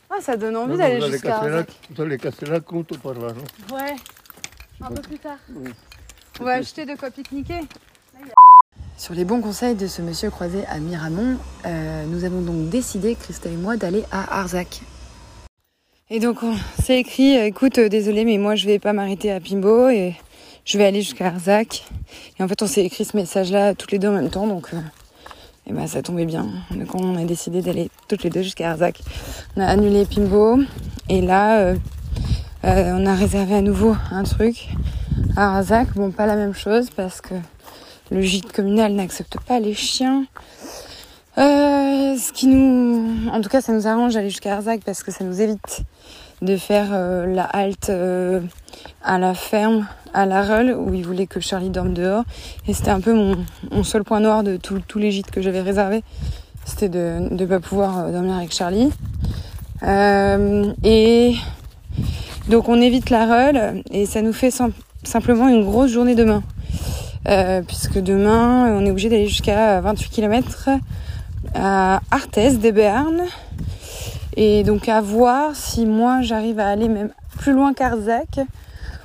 Ah, 0.08 0.20
ça 0.20 0.36
donne 0.36 0.56
envie 0.56 0.72
Vous 0.72 0.78
d'aller 0.78 0.96
allez 0.96 1.12
jusqu'à 1.12 1.28
casser 1.40 1.50
la-. 1.50 1.66
Vous 1.90 2.02
allez 2.02 2.18
casser 2.18 2.46
la 2.46 2.60
côte 2.60 2.96
par 2.98 3.14
là, 3.14 3.32
non 3.32 3.76
Ouais. 3.76 3.96
Un 4.80 4.88
peu 4.88 5.02
plus 5.02 5.18
tard. 5.18 5.38
On 6.40 6.44
va 6.44 6.52
acheter 6.52 6.86
de 6.86 6.94
quoi 6.94 7.10
pique-niquer. 7.10 7.60
Sur 8.96 9.14
les 9.14 9.24
bons 9.24 9.42
conseils 9.42 9.74
de 9.74 9.86
ce 9.86 10.00
monsieur 10.00 10.30
croisé 10.30 10.64
à 10.66 10.78
Miramont, 10.78 11.36
euh, 11.66 12.04
nous 12.06 12.24
avons 12.24 12.40
donc 12.40 12.70
décidé, 12.70 13.14
Christelle 13.14 13.52
et 13.52 13.56
moi, 13.56 13.76
d'aller 13.76 14.04
à 14.10 14.38
Arzac. 14.38 14.80
Et 16.08 16.20
donc 16.20 16.42
on 16.42 16.54
s'est 16.80 17.00
écrit, 17.00 17.36
euh, 17.36 17.46
écoute, 17.46 17.78
euh, 17.78 17.88
désolé, 17.88 18.24
mais 18.24 18.38
moi 18.38 18.54
je 18.54 18.66
vais 18.66 18.78
pas 18.78 18.92
m'arrêter 18.92 19.32
à 19.32 19.40
Pimbo 19.40 19.88
et 19.88 20.14
je 20.66 20.76
vais 20.76 20.84
aller 20.84 21.00
jusqu'à 21.00 21.28
Arzac. 21.28 21.84
Et 22.38 22.42
en 22.42 22.48
fait, 22.48 22.60
on 22.60 22.66
s'est 22.66 22.84
écrit 22.84 23.06
ce 23.06 23.16
message-là 23.16 23.74
toutes 23.74 23.92
les 23.92 23.98
deux 23.98 24.08
en 24.08 24.12
même 24.12 24.28
temps, 24.28 24.46
donc 24.46 24.74
euh, 24.74 24.80
ben, 25.70 25.86
ça 25.86 26.02
tombait 26.02 26.26
bien. 26.26 26.46
Donc 26.72 26.94
on 26.94 27.16
a 27.16 27.24
décidé 27.24 27.62
d'aller 27.62 27.88
toutes 28.08 28.24
les 28.24 28.30
deux 28.30 28.42
jusqu'à 28.42 28.72
Arzac. 28.72 29.00
On 29.56 29.60
a 29.62 29.66
annulé 29.66 30.04
Pimbo 30.04 30.58
et 31.08 31.22
là, 31.22 31.60
euh, 31.60 31.76
euh, 32.64 32.92
on 32.94 33.06
a 33.06 33.14
réservé 33.14 33.54
à 33.54 33.62
nouveau 33.62 33.96
un 34.10 34.24
truc 34.24 34.68
à 35.36 35.56
Arzac. 35.56 35.94
Bon, 35.94 36.10
pas 36.10 36.26
la 36.26 36.36
même 36.36 36.54
chose 36.54 36.90
parce 36.90 37.20
que 37.20 37.34
le 38.10 38.20
gîte 38.20 38.52
communal 38.52 38.92
n'accepte 38.92 39.38
pas 39.46 39.60
les 39.60 39.74
chiens. 39.74 40.26
Ce 41.36 42.32
qui 42.32 42.46
nous, 42.46 43.28
en 43.30 43.42
tout 43.42 43.50
cas, 43.50 43.60
ça 43.60 43.72
nous 43.72 43.86
arrange 43.86 44.14
d'aller 44.14 44.30
jusqu'à 44.30 44.54
Arzac 44.54 44.80
parce 44.84 45.02
que 45.02 45.12
ça 45.12 45.22
nous 45.22 45.40
évite 45.40 45.82
de 46.42 46.56
faire 46.56 46.88
euh, 46.92 47.26
la 47.26 47.44
halte 47.44 47.90
euh, 47.90 48.40
à 49.02 49.18
la 49.18 49.34
ferme, 49.34 49.86
à 50.12 50.26
la 50.26 50.42
Reule, 50.42 50.74
où 50.76 50.92
il 50.94 51.04
voulait 51.04 51.26
que 51.26 51.40
Charlie 51.40 51.70
dorme 51.70 51.94
dehors. 51.94 52.24
Et 52.68 52.74
c'était 52.74 52.90
un 52.90 53.00
peu 53.00 53.14
mon, 53.14 53.84
seul 53.84 54.04
point 54.04 54.20
noir 54.20 54.42
de 54.42 54.56
tous 54.56 54.98
les 54.98 55.10
gîtes 55.10 55.30
que 55.30 55.40
j'avais 55.40 55.60
réservés. 55.62 56.02
C'était 56.64 56.88
de 56.88 57.18
ne 57.30 57.46
pas 57.46 57.60
pouvoir 57.60 57.98
euh, 57.98 58.12
dormir 58.12 58.36
avec 58.36 58.52
Charlie. 58.52 58.90
Et 60.84 61.34
donc 62.48 62.68
on 62.68 62.80
évite 62.80 63.10
la 63.10 63.26
Reule 63.26 63.82
et 63.90 64.06
ça 64.06 64.22
nous 64.22 64.32
fait 64.32 64.50
sim- 64.50 64.72
simplement 65.04 65.48
une 65.48 65.64
grosse 65.64 65.90
journée 65.90 66.14
demain. 66.14 66.42
Puisque 67.66 67.98
demain, 67.98 68.72
on 68.72 68.86
est 68.86 68.90
obligé 68.90 69.08
d'aller 69.08 69.26
jusqu'à 69.28 69.80
28 69.80 70.10
km 70.10 70.70
à 71.54 72.00
Arthès 72.10 72.58
des 72.58 72.72
Béarn. 72.72 73.22
Et 74.36 74.64
donc 74.64 74.88
à 74.88 75.00
voir 75.00 75.56
si 75.56 75.86
moi 75.86 76.20
j'arrive 76.20 76.60
à 76.60 76.68
aller 76.68 76.88
même 76.88 77.10
plus 77.38 77.52
loin 77.52 77.72
qu'Arzac 77.72 78.40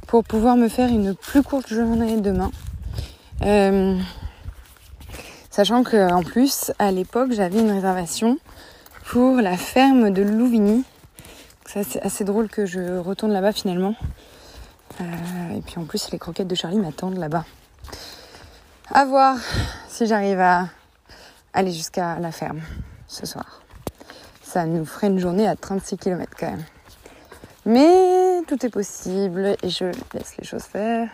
pour 0.07 0.25
pouvoir 0.25 0.57
me 0.57 0.67
faire 0.67 0.89
une 0.89 1.15
plus 1.15 1.41
courte 1.41 1.69
journée 1.69 2.19
demain. 2.19 2.51
Euh, 3.43 3.97
sachant 5.49 5.83
que 5.83 6.11
en 6.11 6.21
plus, 6.21 6.73
à 6.79 6.91
l'époque, 6.91 7.31
j'avais 7.31 7.59
une 7.59 7.71
réservation 7.71 8.37
pour 9.05 9.37
la 9.37 9.55
ferme 9.55 10.11
de 10.11 10.21
Louvigny. 10.21 10.83
C'est 11.65 12.01
assez 12.01 12.25
drôle 12.25 12.49
que 12.49 12.65
je 12.65 12.97
retourne 12.97 13.31
là-bas 13.31 13.53
finalement. 13.53 13.95
Euh, 14.99 15.57
et 15.57 15.61
puis 15.61 15.75
en 15.77 15.85
plus, 15.85 16.11
les 16.11 16.19
croquettes 16.19 16.49
de 16.49 16.55
Charlie 16.55 16.79
m'attendent 16.79 17.17
là-bas. 17.17 17.45
À 18.93 19.05
voir 19.05 19.37
si 19.87 20.05
j'arrive 20.05 20.41
à 20.41 20.67
aller 21.53 21.71
jusqu'à 21.71 22.19
la 22.19 22.33
ferme 22.33 22.59
ce 23.07 23.25
soir. 23.25 23.60
Ça 24.51 24.65
nous 24.65 24.83
ferait 24.83 25.07
une 25.07 25.17
journée 25.17 25.47
à 25.47 25.55
36 25.55 25.95
km 25.95 26.29
quand 26.37 26.51
même. 26.51 26.65
Mais 27.65 28.41
tout 28.49 28.65
est 28.65 28.69
possible 28.69 29.55
et 29.63 29.69
je 29.69 29.85
laisse 29.85 30.35
les 30.37 30.43
choses 30.45 30.63
faire. 30.63 31.07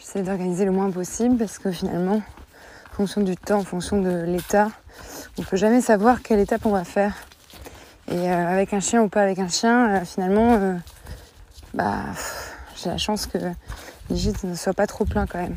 J'essaie 0.00 0.24
d'organiser 0.24 0.64
le 0.64 0.72
moins 0.72 0.90
possible 0.90 1.36
parce 1.36 1.60
que 1.60 1.70
finalement, 1.70 2.16
en 2.16 2.96
fonction 2.96 3.20
du 3.20 3.36
temps, 3.36 3.60
en 3.60 3.64
fonction 3.64 4.02
de 4.02 4.24
l'état, 4.24 4.72
on 5.38 5.42
peut 5.44 5.56
jamais 5.56 5.80
savoir 5.80 6.20
quelle 6.20 6.40
étape 6.40 6.66
on 6.66 6.72
va 6.72 6.82
faire. 6.82 7.14
Et 8.10 8.28
euh, 8.28 8.48
avec 8.48 8.74
un 8.74 8.80
chien 8.80 9.02
ou 9.02 9.08
pas 9.08 9.22
avec 9.22 9.38
un 9.38 9.48
chien, 9.48 9.94
euh, 9.94 10.04
finalement, 10.04 10.54
euh, 10.54 10.74
bah, 11.74 12.06
j'ai 12.74 12.90
la 12.90 12.98
chance 12.98 13.26
que 13.26 13.38
les 14.10 14.16
gîtes 14.16 14.42
ne 14.42 14.56
soient 14.56 14.74
pas 14.74 14.88
trop 14.88 15.04
pleins 15.04 15.28
quand 15.28 15.38
même. 15.38 15.54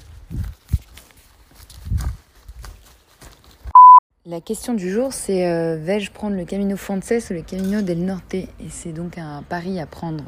La 4.31 4.39
question 4.39 4.73
du 4.73 4.89
jour, 4.89 5.11
c'est 5.11 5.45
euh, 5.45 5.75
vais-je 5.75 6.09
prendre 6.09 6.37
le 6.37 6.45
Camino 6.45 6.77
Frances 6.77 7.11
ou 7.29 7.33
le 7.33 7.41
Camino 7.41 7.81
del 7.81 8.05
Norte? 8.05 8.33
Et 8.33 8.47
c'est 8.69 8.93
donc 8.93 9.17
un 9.17 9.43
pari 9.43 9.77
à 9.77 9.85
prendre. 9.85 10.23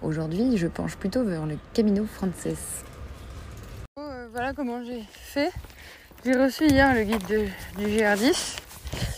Aujourd'hui, 0.00 0.56
je 0.56 0.66
penche 0.66 0.96
plutôt 0.96 1.22
vers 1.22 1.44
le 1.44 1.58
Camino 1.74 2.06
Frances. 2.06 2.46
euh, 3.98 4.28
voilà 4.32 4.54
comment 4.54 4.82
j'ai 4.82 5.02
fait. 5.12 5.50
J'ai 6.24 6.32
reçu 6.36 6.66
hier 6.68 6.94
le 6.94 7.02
guide 7.02 7.26
de- 7.28 7.82
du 7.82 7.86
GR10. 7.90 8.56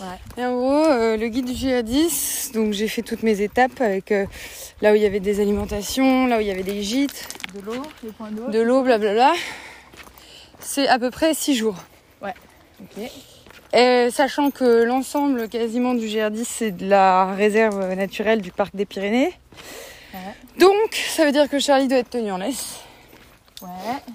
Ouais. 0.00 0.06
Et 0.38 0.44
en 0.44 0.56
gros, 0.56 0.86
euh, 0.86 1.16
le 1.16 1.28
guide 1.28 1.44
du 1.46 1.52
GR10, 1.52 2.52
donc 2.52 2.72
j'ai 2.72 2.88
fait 2.88 3.02
toutes 3.02 3.22
mes 3.22 3.42
étapes 3.42 3.80
avec 3.80 4.12
là 4.82 4.90
où 4.92 4.96
il 4.96 5.02
y 5.02 5.06
avait 5.06 5.20
des 5.20 5.38
alimentations, 5.40 6.26
là 6.26 6.38
où 6.38 6.40
il 6.40 6.48
y 6.48 6.50
avait 6.50 6.64
des 6.64 6.82
gîtes, 6.82 7.28
De 7.54 7.60
l'eau, 7.60 7.82
les 8.02 8.10
points 8.10 8.32
d'eau. 8.32 8.48
de 8.50 8.58
l'eau, 8.60 8.82
blablabla. 8.82 9.34
C'est 10.58 10.88
à 10.88 10.98
peu 10.98 11.12
près 11.12 11.32
6 11.32 11.54
jours. 11.54 11.76
Ok. 12.80 13.08
Et 13.76 14.08
sachant 14.12 14.50
que 14.50 14.84
l'ensemble 14.84 15.48
quasiment 15.48 15.94
du 15.94 16.06
GR10 16.06 16.44
c'est 16.48 16.70
de 16.70 16.86
la 16.88 17.34
réserve 17.34 17.92
naturelle 17.94 18.40
du 18.40 18.52
parc 18.52 18.74
des 18.76 18.84
Pyrénées. 18.84 19.32
Ouais. 20.12 20.20
Donc 20.60 20.94
ça 20.94 21.24
veut 21.24 21.32
dire 21.32 21.48
que 21.48 21.58
Charlie 21.58 21.88
doit 21.88 21.98
être 21.98 22.10
tenu 22.10 22.30
en 22.30 22.36
laisse. 22.38 22.76
Ouais, 23.62 23.68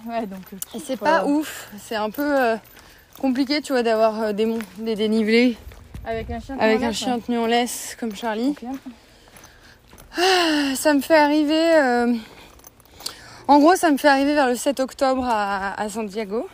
ouais, 0.07 0.25
donc. 0.27 0.41
euh, 0.53 0.77
Et 0.77 0.79
c'est 0.79 0.95
pas 0.97 1.25
ouf, 1.25 1.69
c'est 1.83 1.95
un 1.95 2.09
peu 2.09 2.21
euh, 2.39 2.55
compliqué 3.19 3.61
tu 3.61 3.73
vois 3.73 3.83
d'avoir 3.83 4.21
euh, 4.21 4.31
des 4.33 4.45
monts, 4.45 4.59
des 4.77 4.95
dénivelés 4.95 5.57
Avec 6.05 6.29
un 6.31 6.39
chien. 6.39 6.55
avec 6.59 6.77
qu'on 6.79 6.85
un 6.85 6.87
laisse, 6.89 6.97
chien 6.97 7.15
ouais. 7.15 7.21
tenu 7.21 7.37
en 7.39 7.45
laisse 7.47 7.97
comme 7.99 8.15
Charlie. 8.15 8.53
Confirme. 8.53 8.77
Ça 10.75 10.93
me 10.93 11.01
fait 11.01 11.17
arriver, 11.17 11.75
euh, 11.75 12.13
en 13.47 13.59
gros 13.59 13.75
ça 13.75 13.91
me 13.91 13.97
fait 13.97 14.07
arriver 14.07 14.33
vers 14.35 14.47
le 14.47 14.55
7 14.55 14.79
octobre 14.79 15.25
à, 15.27 15.79
à 15.79 15.89
Santiago. 15.89 16.47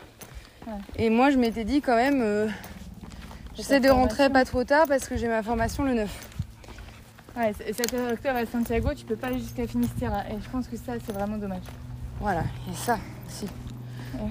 Ouais. 0.65 0.73
Et 0.97 1.09
moi 1.09 1.29
je 1.29 1.37
m'étais 1.37 1.63
dit 1.63 1.81
quand 1.81 1.95
même, 1.95 2.21
euh, 2.23 2.47
j'essaie 3.55 3.79
de 3.79 3.89
rentrer 3.89 4.29
pas 4.29 4.45
trop 4.45 4.63
tard 4.63 4.85
parce 4.87 5.07
que 5.07 5.17
j'ai 5.17 5.27
ma 5.27 5.43
formation 5.43 5.83
le 5.83 5.93
9. 5.93 6.09
Ouais, 7.37 7.51
et 7.67 7.73
7 7.73 7.93
octobre 8.13 8.37
à 8.37 8.45
Santiago, 8.45 8.89
tu 8.95 9.05
peux 9.05 9.15
pas 9.17 9.27
aller 9.27 9.39
jusqu'à 9.39 9.67
Finistère. 9.67 10.11
Et 10.31 10.35
je 10.41 10.49
pense 10.49 10.67
que 10.67 10.77
ça, 10.77 10.93
c'est 11.05 11.11
vraiment 11.13 11.37
dommage. 11.37 11.63
Voilà, 12.21 12.41
et 12.71 12.75
ça 12.75 12.97
aussi, 13.27 13.45
Ouais. 14.13 14.21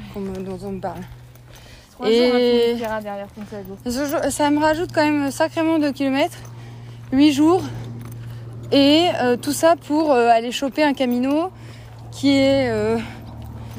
dont 0.42 0.58
on 0.64 0.72
me 0.72 0.80
parle. 0.80 1.00
Trois 1.92 2.08
Et- 2.08 2.16
jours, 2.26 2.34
hein, 2.34 2.38
me 2.72 2.76
diras 2.76 3.00
derrière 3.02 3.26
Santiago. 3.36 3.76
Ce 3.84 4.30
Ça 4.30 4.50
me 4.50 4.58
rajoute 4.58 4.90
quand 4.94 5.04
même 5.04 5.30
sacrément 5.30 5.78
de 5.78 5.90
kilomètres. 5.90 6.38
8 7.12 7.32
jours. 7.32 7.62
Et 8.72 9.08
euh, 9.20 9.36
tout 9.36 9.52
ça 9.52 9.76
pour 9.76 10.10
euh, 10.10 10.28
aller 10.28 10.50
choper 10.50 10.82
un 10.82 10.94
camino 10.94 11.50
qui 12.10 12.34
est 12.38 12.70
euh, 12.70 12.98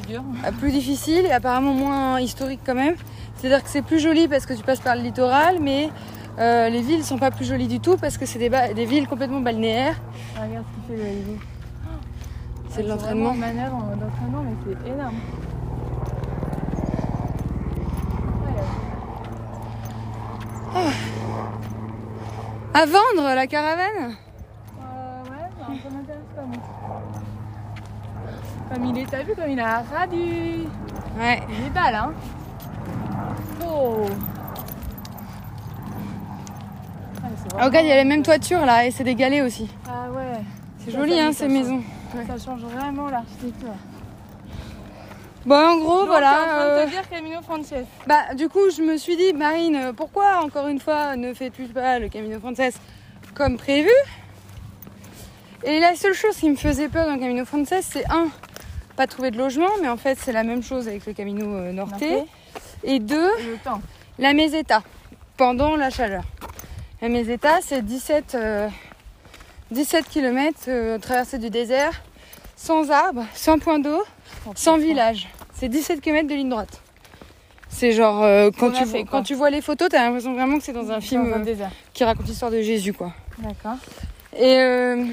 C'est 0.00 0.12
dur. 0.12 0.22
plus 0.60 0.70
difficile 0.70 1.26
et 1.26 1.32
apparemment 1.32 1.74
moins 1.74 2.20
historique 2.20 2.60
quand 2.64 2.76
même. 2.76 2.94
C'est-à-dire 3.36 3.62
que 3.62 3.68
c'est 3.68 3.82
plus 3.82 4.00
joli 4.00 4.28
parce 4.28 4.46
que 4.46 4.54
tu 4.54 4.62
passes 4.62 4.80
par 4.80 4.96
le 4.96 5.02
littoral, 5.02 5.58
mais 5.60 5.90
euh, 6.38 6.68
les 6.68 6.82
villes 6.82 7.04
sont 7.04 7.18
pas 7.18 7.30
plus 7.30 7.44
jolies 7.44 7.68
du 7.68 7.80
tout 7.80 7.96
parce 7.96 8.18
que 8.18 8.26
c'est 8.26 8.38
des, 8.38 8.84
villes 8.84 9.06
complètement 9.08 9.40
balnéaires. 9.40 9.96
Ah, 10.36 10.42
regarde 10.46 10.64
ce 10.70 10.92
qu'il 10.92 10.98
fait 10.98 11.04
le 11.04 11.18
hibou. 11.18 11.38
C'est 12.68 12.82
de 12.82 12.88
vraiment 12.88 13.30
l'entraînement. 13.30 13.30
en 13.30 13.34
manœuvre 13.34 13.74
en 13.76 13.80
mode 13.80 14.02
entraînement, 14.02 14.42
mais 14.42 14.56
c'est 14.64 14.90
énorme. 14.90 15.14
Ouais, 20.74 20.92
À 22.74 22.84
vendre 22.84 23.34
la 23.34 23.46
caravane? 23.46 23.86
Euh, 23.98 25.22
ouais, 25.22 25.48
bah, 25.58 25.66
ça 25.82 25.90
m'intéresse 25.90 26.22
pas 26.34 26.42
moi. 26.42 26.58
Comme 28.72 28.84
il 28.84 28.98
est, 28.98 29.06
t'as 29.10 29.22
vu 29.22 29.34
comme 29.34 29.50
il 29.50 29.60
a 29.60 29.82
radu 29.82 30.66
Ouais. 31.18 31.42
Il 31.48 31.66
est 31.66 31.70
balle, 31.70 31.94
hein 31.94 32.12
Oh 33.78 34.06
Ah, 37.58 37.66
regarde, 37.66 37.84
il 37.86 37.88
y 37.88 37.92
a 37.92 37.94
vraiment- 37.94 38.10
la 38.10 38.16
même 38.16 38.22
toiture 38.22 38.64
là 38.66 38.86
et 38.86 38.90
c'est 38.90 39.04
des 39.04 39.14
galets 39.14 39.42
aussi. 39.42 39.68
Ah 39.88 40.10
ouais. 40.10 40.40
C'est 40.84 40.90
joli 40.92 41.16
ça, 41.16 41.26
hein 41.26 41.32
ça 41.32 41.38
ces 41.38 41.44
change. 41.44 41.52
maisons. 41.52 41.82
Ça 42.26 42.44
change 42.44 42.60
vraiment 42.62 43.08
l'architecture. 43.08 43.74
Bon 45.44 45.54
en 45.56 45.78
gros 45.78 45.98
Donc, 46.00 46.06
voilà. 46.08 46.30
en 46.30 46.44
train 46.44 46.60
euh, 46.60 46.80
de 46.80 46.86
te 46.86 46.90
dire 46.90 47.08
Camino 47.08 47.40
Frances. 47.42 47.72
Bah, 48.06 48.34
du 48.34 48.48
coup, 48.48 48.68
je 48.76 48.82
me 48.82 48.96
suis 48.96 49.16
dit, 49.16 49.32
Marine, 49.32 49.76
euh, 49.76 49.92
pourquoi 49.92 50.42
encore 50.44 50.66
une 50.66 50.80
fois 50.80 51.16
ne 51.16 51.32
fais-tu 51.34 51.64
pas 51.64 51.98
le 51.98 52.08
Camino 52.08 52.40
Frances 52.40 52.74
comme 53.34 53.56
prévu? 53.56 53.90
Et 55.64 55.80
la 55.80 55.94
seule 55.94 56.14
chose 56.14 56.36
qui 56.36 56.50
me 56.50 56.56
faisait 56.56 56.88
peur 56.88 57.06
dans 57.06 57.14
le 57.14 57.18
Camino 57.20 57.44
Frances, 57.44 57.72
c'est 57.82 58.04
un, 58.10 58.26
pas 58.96 59.06
trouver 59.06 59.30
de 59.30 59.38
logement, 59.38 59.68
mais 59.80 59.88
en 59.88 59.96
fait, 59.96 60.18
c'est 60.20 60.32
la 60.32 60.42
même 60.42 60.62
chose 60.62 60.88
avec 60.88 61.06
le 61.06 61.12
Camino 61.12 61.46
euh, 61.54 61.72
Norte. 61.72 61.92
Norte. 62.00 62.26
Et 62.86 62.98
deux, 62.98 63.30
Et 63.40 63.42
le 63.44 63.56
temps. 63.58 63.82
la 64.18 64.32
meseta 64.32 64.82
pendant 65.36 65.76
la 65.76 65.90
chaleur. 65.90 66.22
La 67.02 67.08
meseta, 67.08 67.58
c'est 67.60 67.84
17, 67.84 68.34
euh, 68.34 68.68
17 69.70 70.08
km 70.08 70.98
traversée 70.98 71.38
du 71.38 71.50
désert, 71.50 72.02
sans 72.56 72.90
arbres, 72.90 73.26
sans 73.34 73.58
point 73.58 73.78
d'eau, 73.78 74.02
sans 74.54 74.78
village. 74.78 75.28
C'est 75.54 75.68
17 75.68 76.00
km 76.00 76.26
de 76.28 76.34
ligne 76.34 76.48
droite. 76.48 76.80
C'est 77.68 77.92
genre, 77.92 78.22
euh, 78.22 78.50
quand, 78.58 78.70
tu, 78.70 78.86
fait, 78.86 79.00
vois- 79.02 79.10
quand 79.10 79.22
tu 79.22 79.34
vois 79.34 79.50
les 79.50 79.60
photos, 79.60 79.88
t'as 79.90 80.04
l'impression 80.04 80.32
vraiment 80.32 80.56
que 80.58 80.64
c'est 80.64 80.72
dans 80.72 80.90
un 80.90 81.00
film 81.00 81.28
Dans 81.28 81.36
un 81.36 81.40
euh, 81.40 81.44
désert. 81.44 81.70
qui 81.92 82.04
raconte 82.04 82.26
l'histoire 82.28 82.50
de 82.50 82.62
Jésus, 82.62 82.94
quoi. 82.94 83.12
D'accord. 83.38 83.76
Et 84.38 84.56
euh, 84.58 85.04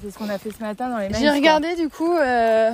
c'est 0.00 0.10
ce 0.10 0.18
qu'on 0.18 0.28
a 0.28 0.38
fait 0.38 0.50
ce 0.50 0.60
matin 0.62 0.88
dans 0.88 0.98
les 0.98 1.12
j'ai 1.14 1.30
regardé 1.30 1.76
du 1.76 1.88
coup 1.88 2.12
euh, 2.12 2.72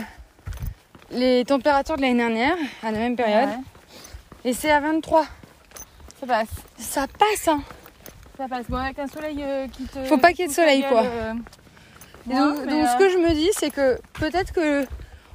les 1.11 1.45
températures 1.45 1.97
de 1.97 2.03
l'année 2.03 2.17
dernière, 2.19 2.57
à 2.83 2.91
la 2.91 2.99
même 2.99 3.17
période, 3.17 3.49
Ouais. 3.49 4.51
et 4.51 4.53
c'est 4.53 4.71
à 4.71 4.81
23. 4.81 5.25
Ça 6.21 6.27
passe. 6.27 6.49
Ça 6.79 7.07
passe, 7.19 7.49
hein 7.49 7.63
Ça 8.37 8.49
passe. 8.49 8.67
Bon, 8.69 8.77
avec 8.77 8.99
un 8.99 9.07
soleil 9.07 9.39
euh, 9.43 9.67
qui 9.69 9.85
te. 9.85 10.05
Faut 10.05 10.19
pas 10.19 10.31
qu'il 10.33 10.41
y 10.41 10.45
ait 10.45 10.49
de 10.49 10.53
soleil, 10.53 10.85
quoi. 10.89 11.03
euh, 11.05 11.35
Et 12.31 12.35
donc, 12.35 12.57
ce 12.57 12.95
euh, 12.95 12.99
que 12.99 13.09
je 13.11 13.19
me 13.19 13.33
dis, 13.35 13.49
c'est 13.57 13.71
que 13.71 13.99
peut-être 14.15 14.53
que, 14.53 14.87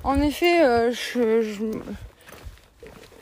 en 0.04 0.22
effet, 0.22 0.92
je, 0.92 1.42
je- 1.42 1.64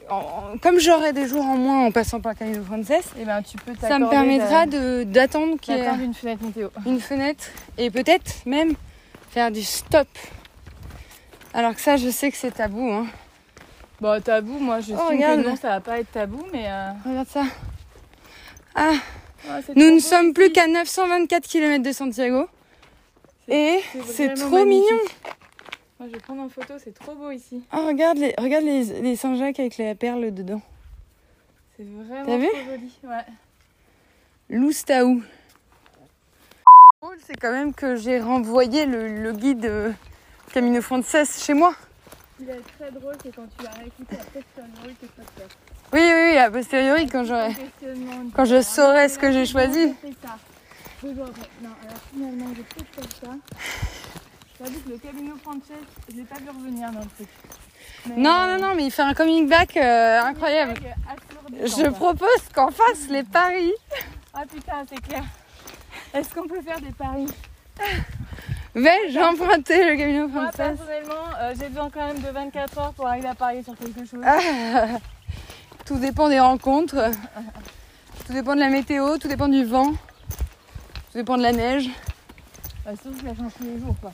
en- 0.10 0.58
comme 0.62 0.80
j'aurai 0.80 1.14
des 1.14 1.28
jours 1.28 1.46
en 1.46 1.56
moins 1.58 1.86
en 1.86 1.92
passant 1.92 2.20
par 2.20 2.36
Camino 2.36 2.64
Frances, 2.64 2.92
eh 3.20 3.24
ben, 3.24 3.42
tu 3.42 3.58
peux 3.58 3.74
ça 3.80 3.98
me 4.00 4.10
permettra 4.10 4.66
de- 4.66 5.04
d'attendre 5.04 5.58
qu'il 5.60 5.76
y 5.76 5.80
ait 5.80 5.86
une 6.04 6.14
fenêtre 6.14 6.44
météo. 6.44 6.68
une 6.86 7.00
fenêtre 7.00 7.46
et 7.78 7.90
peut-être 7.90 8.46
même 8.46 8.74
faire 9.30 9.52
du 9.52 9.62
stop. 9.64 10.08
Alors 11.54 11.76
que 11.76 11.82
ça, 11.82 11.98
je 11.98 12.10
sais 12.10 12.32
que 12.32 12.38
c'est 12.38 12.52
tabou. 12.52 12.90
Hein. 12.92 13.08
Bon, 14.00 14.22
tabou, 14.22 14.58
moi 14.58 14.80
je 14.80 14.94
Oh, 14.94 15.10
que 15.10 15.36
non, 15.48 15.56
ça 15.56 15.70
va 15.70 15.80
pas 15.82 16.00
être 16.00 16.12
tabou, 16.12 16.44
mais. 16.52 16.66
euh, 16.68 16.92
Regarde 17.06 17.28
ça. 17.28 17.44
Ah, 18.74 18.92
ouais, 19.46 19.62
nous 19.76 19.86
trop 19.86 19.96
ne 19.96 20.00
sommes 20.00 20.34
plus 20.34 20.52
qu'à 20.52 20.68
924 20.68 21.48
km 21.48 21.84
de 21.84 21.92
Santiago. 21.92 22.48
Et 23.48 23.80
c'est 24.06 24.34
trop 24.34 24.64
mignon. 24.66 24.86
Moi 26.00 26.08
je 26.10 26.14
vais 26.16 26.20
prendre 26.22 26.42
en 26.42 26.50
photo, 26.50 26.74
c'est 26.84 26.94
trop 26.98 27.14
beau 27.16 27.32
ici. 27.32 27.62
Oh, 27.74 27.86
regarde 27.86 28.18
les, 28.18 28.34
regarde 28.38 28.64
les, 28.64 28.86
les 29.02 29.16
Saint-Jacques 29.16 29.60
avec 29.60 29.78
les 29.78 29.94
perles 29.94 30.34
dedans. 30.34 30.62
C'est 31.78 31.84
vraiment 31.84 32.26
T'as 32.26 32.38
vu 32.38 32.48
trop 32.48 32.72
joli. 32.72 32.92
Ouais. 33.04 33.26
Loustaou. 34.50 35.22
c'est 37.26 37.36
quand 37.36 37.52
même 37.52 37.74
que 37.74 37.96
j'ai 37.98 38.20
renvoyé 38.20 38.86
le, 38.86 39.08
le 39.22 39.32
guide 39.34 39.66
euh, 39.66 39.92
Camino 40.54 40.82
Frances 40.82 41.44
chez 41.46 41.54
moi. 41.54 41.74
Il 42.40 42.50
est 42.50 42.60
très 42.78 42.92
drôle, 42.92 43.16
c'est 43.24 43.34
quand 43.36 43.46
tu 43.58 43.64
l'as 43.64 43.72
réécouté 43.72 44.16
après, 44.20 44.44
tu 44.56 44.62
as 44.62 44.80
drôle 44.80 44.94
que 44.96 45.06
ça 45.16 45.24
te 45.24 45.42
fait. 45.42 45.48
Oui, 45.94 46.02
oui, 46.02 46.32
oui, 46.32 46.38
a 46.38 46.50
posteriori, 46.52 47.08
quand 47.08 47.24
j'aurai. 47.24 47.56
quand 48.36 48.46
je 48.46 48.62
saurai 48.62 49.10
ce 49.10 49.20
que 49.20 49.32
j'ai 49.32 49.46
choisi. 49.46 49.94
Deux 51.04 51.16
jours 51.16 51.26
après. 51.28 51.50
Non, 51.62 51.70
alors 51.84 51.98
finalement, 52.14 52.46
j'ai 52.56 52.64
peut-être 52.64 52.96
fait 52.96 53.26
ça. 53.26 53.32
Je 54.54 54.64
t'avoue 54.64 54.80
que 54.80 54.90
le 54.90 54.98
Camino 54.98 55.36
Frances, 55.44 55.64
je 56.10 56.16
l'ai 56.18 56.24
pas 56.24 56.36
vu 56.40 56.50
revenir 56.50 56.92
dans 56.92 57.00
le 57.00 57.06
truc. 57.16 57.28
Mais, 58.08 58.16
Non, 58.18 58.48
non, 58.48 58.60
non, 58.68 58.76
mais 58.76 58.86
il 58.86 58.92
fait 58.92 59.02
un 59.04 59.14
coming 59.14 59.48
back 59.48 59.78
euh, 59.78 60.22
incroyable. 60.22 60.74
Je 61.64 61.90
propose 61.92 62.42
qu'on 62.56 62.72
fasse 62.72 63.08
les 63.10 63.24
paris. 63.24 63.74
Ah 64.34 64.44
putain, 64.52 64.84
c'est 64.90 65.02
clair. 65.02 65.24
Est-ce 66.14 66.34
qu'on 66.34 66.48
peut 66.48 66.62
faire 66.62 66.80
des 66.82 66.92
paris? 66.92 67.28
Vais-je 68.74 69.20
emprunter 69.20 69.90
le 69.92 69.98
Camino 69.98 70.28
Moi, 70.28 70.44
Frances 70.52 70.56
personnellement, 70.56 71.14
euh, 71.42 71.54
j'ai 71.60 71.68
besoin 71.68 71.90
quand 71.90 72.08
même 72.08 72.20
de 72.20 72.30
24 72.30 72.78
heures 72.78 72.94
pour 72.94 73.08
arriver 73.08 73.28
à 73.28 73.36
parier 73.36 73.64
sur 73.64 73.76
quelque 73.78 74.06
chose. 74.06 74.22
Ah, 74.26 74.38
Tout 75.86 75.98
dépend 75.98 76.30
des 76.30 76.40
rencontres. 76.40 77.12
Tout 78.26 78.34
dépend 78.34 78.56
de 78.56 78.62
la 78.62 78.70
météo, 78.70 79.18
tout 79.18 79.28
dépend 79.28 79.50
du 79.50 79.66
vent. 79.66 79.92
Tout 79.92 81.18
dépend 81.18 81.38
de 81.38 81.44
la 81.44 81.52
neige. 81.52 81.90
Bah, 82.86 82.92
sauf 83.04 83.14
que 83.22 83.28
ça 83.28 83.36
change 83.36 83.52
tous 83.58 83.64
les 83.66 83.80
jours, 83.80 83.96
quoi. 84.00 84.12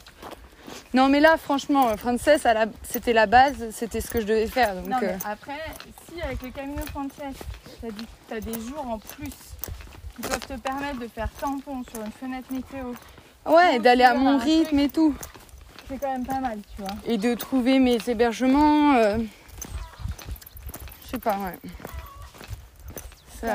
Non, 0.94 1.08
mais 1.10 1.20
là, 1.20 1.38
franchement, 1.38 1.96
Frances, 1.98 2.28
à 2.46 2.54
la- 2.54 2.66
c'était 2.82 3.14
la 3.14 3.26
base, 3.28 3.70
c'était 3.72 4.02
ce 4.02 4.10
que 4.10 4.22
je 4.22 4.26
devais 4.26 4.48
faire. 4.48 4.74
Donc, 4.76 4.88
Non, 4.88 4.98
mais 5.02 5.10
euh, 5.10 5.18
après, 5.30 5.60
si 6.10 6.20
avec 6.22 6.42
le 6.42 6.50
Camino 6.50 6.82
Frances, 6.88 7.12
t'as 8.30 8.36
as 8.36 8.40
des 8.40 8.54
jours 8.54 8.86
en 8.90 8.98
plus 8.98 9.30
qui 9.30 10.22
peuvent 10.22 10.40
te 10.40 10.54
permettre 10.60 11.00
de 11.00 11.08
faire 11.08 11.30
tampon 11.40 11.84
sur 11.92 12.02
une 12.04 12.12
fenêtre 12.12 12.52
météo, 12.52 12.94
ouais, 13.48 13.80
d'aller 13.80 14.04
à 14.04 14.14
mon 14.14 14.38
rythme 14.38 14.80
et 14.80 14.90
tout. 14.90 15.14
c'est 15.90 15.98
quand 15.98 16.12
même 16.12 16.26
pas 16.26 16.40
mal, 16.40 16.60
tu 16.76 16.82
vois. 16.82 16.92
Et 17.06 17.18
de 17.18 17.34
trouver 17.36 17.80
mes 17.80 17.98
hébergements. 18.08 18.94
euh, 18.96 19.18
Je 21.06 21.10
sais 21.12 21.20
pas, 21.20 21.38
ouais. 21.38 21.60
Ça, 23.42 23.54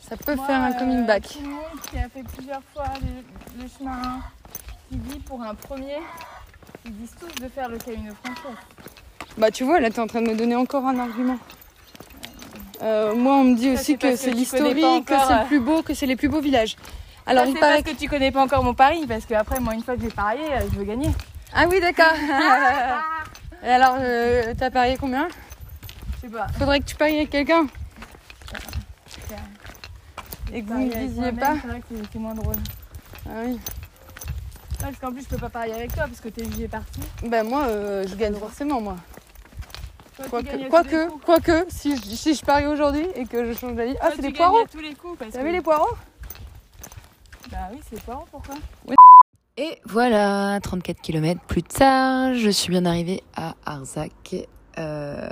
Ça 0.00 0.16
peut 0.16 0.24
ça, 0.32 0.34
Moi, 0.36 0.46
faire 0.46 0.62
un 0.62 0.72
coming 0.72 0.98
euh, 1.02 1.06
back. 1.06 1.22
Tout 1.28 1.40
le 1.42 1.48
monde 1.48 1.80
qui 1.90 1.98
a 1.98 2.08
fait 2.08 2.22
plusieurs 2.22 2.62
fois 2.74 2.86
le, 3.02 3.62
le 3.62 3.68
chemin, 3.68 4.20
qui 4.88 4.96
dit 4.96 5.18
pour 5.20 5.42
un 5.42 5.54
premier, 5.54 5.98
ils 6.86 6.92
disent 6.96 7.14
tous 7.20 7.42
de 7.42 7.48
faire 7.48 7.68
le 7.68 7.78
Camino 7.78 8.12
Frances. 8.24 8.54
Bah, 9.36 9.50
tu 9.50 9.64
vois, 9.64 9.80
là, 9.80 9.90
t'es 9.90 10.00
en 10.00 10.06
train 10.06 10.22
de 10.22 10.28
me 10.30 10.34
donner 10.36 10.56
encore 10.56 10.86
un 10.86 10.98
argument. 10.98 11.38
Euh, 12.80 13.14
moi, 13.14 13.34
on 13.36 13.44
me 13.44 13.54
dit 13.56 13.74
Ça, 13.74 13.80
aussi 13.80 13.98
que 13.98 14.14
c'est 14.16 14.30
l'historique, 14.30 15.04
que 15.06 15.14
c'est 15.26 15.40
le 15.42 15.46
plus 15.46 15.60
beau, 15.60 15.82
que 15.82 15.94
c'est 15.94 16.06
les 16.06 16.16
plus 16.16 16.28
beaux 16.28 16.40
villages. 16.40 16.76
Alors, 17.28 17.44
c'est 17.46 17.60
paraît 17.60 17.82
parce 17.82 17.94
que 17.94 18.00
tu 18.00 18.08
connais 18.08 18.30
pas 18.32 18.42
encore 18.42 18.64
mon 18.64 18.74
pari, 18.74 19.06
parce 19.06 19.24
que 19.24 19.34
après, 19.34 19.60
moi, 19.60 19.74
une 19.74 19.82
fois 19.82 19.96
que 19.96 20.02
j'ai 20.02 20.08
parié, 20.10 20.42
euh, 20.52 20.60
je 20.72 20.78
veux 20.78 20.84
gagner. 20.84 21.10
Ah 21.54 21.64
oui, 21.68 21.80
d'accord. 21.80 22.12
Et 23.64 23.68
alors, 23.68 23.96
euh, 24.00 24.54
t'as 24.58 24.70
parié 24.70 24.96
combien? 24.98 25.28
Je 26.16 26.26
sais 26.28 26.32
pas. 26.32 26.46
Faudrait 26.58 26.80
que 26.80 26.84
tu 26.84 26.94
paries 26.96 27.16
avec 27.16 27.30
quelqu'un. 27.30 27.66
Clair. 29.26 29.40
Et 30.52 30.62
que 30.62 30.68
vous 30.68 30.78
ne 30.78 30.90
disiez 31.06 31.32
pas. 31.32 31.54
C'est 31.60 31.68
vrai 31.68 31.80
que 31.80 31.86
c'est- 31.90 32.02
c'est 32.12 32.18
moins 32.18 32.34
drôle. 32.34 32.54
Ah 33.26 33.30
oui. 33.44 33.52
Ouais, 33.52 33.58
parce 34.80 34.96
qu'en 34.98 35.12
plus, 35.12 35.22
je 35.22 35.28
peux 35.28 35.36
pas 35.38 35.48
parier 35.48 35.74
avec 35.74 35.92
toi, 35.94 36.04
parce 36.04 36.20
que 36.20 36.28
t'es 36.28 36.44
jugé 36.44 36.68
parti. 36.68 37.00
Ben 37.24 37.46
moi, 37.46 37.64
euh, 37.64 38.04
je 38.06 38.14
gagne 38.14 38.34
forcément, 38.36 38.80
moi. 38.80 38.96
Quoique, 40.30 41.08
coups. 41.08 41.24
quoque, 41.24 41.50
si 41.68 41.96
je, 41.96 42.02
si 42.16 42.34
je 42.34 42.44
parie 42.44 42.66
aujourd'hui 42.66 43.06
et 43.14 43.24
que 43.26 43.44
je 43.44 43.56
change 43.58 43.74
d'avis. 43.74 43.94
Ah, 44.00 44.08
c'est 44.14 44.22
des 44.22 44.32
poireaux 44.32 44.64
T'as 45.32 45.42
vu 45.42 45.52
les 45.52 45.60
poireaux? 45.60 45.94
Bah 47.50 47.56
oui, 47.72 47.78
c'est 47.88 48.02
poireaux, 48.02 48.26
pourquoi 48.30 48.56
Et 49.56 49.78
voilà, 49.86 50.58
34 50.60 51.00
km 51.00 51.40
plus 51.46 51.62
tard, 51.62 52.34
je 52.34 52.50
suis 52.50 52.70
bien 52.70 52.84
arrivée 52.84 53.22
à 53.34 53.54
Arzac. 53.64 54.34
Euh, 54.78 55.28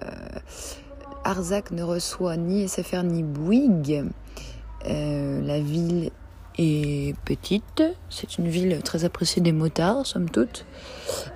Arzac 1.24 1.72
ne 1.72 1.83
reçoit 1.83 2.37
ni 2.37 2.66
SFR 2.66 3.02
ni 3.02 3.22
Bouygues. 3.22 4.05
Euh, 4.88 5.42
la 5.42 5.61
ville 5.61 6.11
est 6.57 7.14
petite. 7.24 7.83
C'est 8.09 8.38
une 8.38 8.48
ville 8.48 8.81
très 8.83 9.05
appréciée 9.05 9.42
des 9.42 9.52
motards, 9.52 10.07
somme 10.07 10.31
toute. 10.31 10.64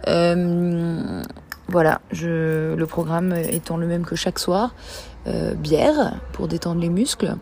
Euh, 0.08 1.22
Voilà, 1.68 2.00
je, 2.10 2.74
le 2.74 2.86
programme 2.86 3.34
étant 3.34 3.76
le 3.76 3.86
même 3.86 4.06
que 4.06 4.16
chaque 4.16 4.38
soir. 4.38 4.74
Bière 5.58 6.18
pour 6.32 6.48
détendre 6.48 6.80
les 6.80 6.88
muscles, 6.88 7.36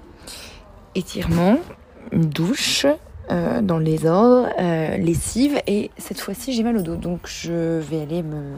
étirement, 0.97 1.59
une 2.11 2.29
douche 2.29 2.85
euh, 3.31 3.61
dans 3.61 3.79
les 3.79 4.07
ordres, 4.07 4.49
euh, 4.59 4.97
lessive 4.97 5.61
et 5.67 5.91
cette 5.99 6.21
fois-ci 6.21 6.53
j'ai 6.53 6.63
mal 6.63 6.77
au 6.79 6.83
dos 6.83 6.97
donc 6.97 7.21
je 7.27 7.79
vais 7.79 8.03
aller 8.03 8.23
me 8.23 8.55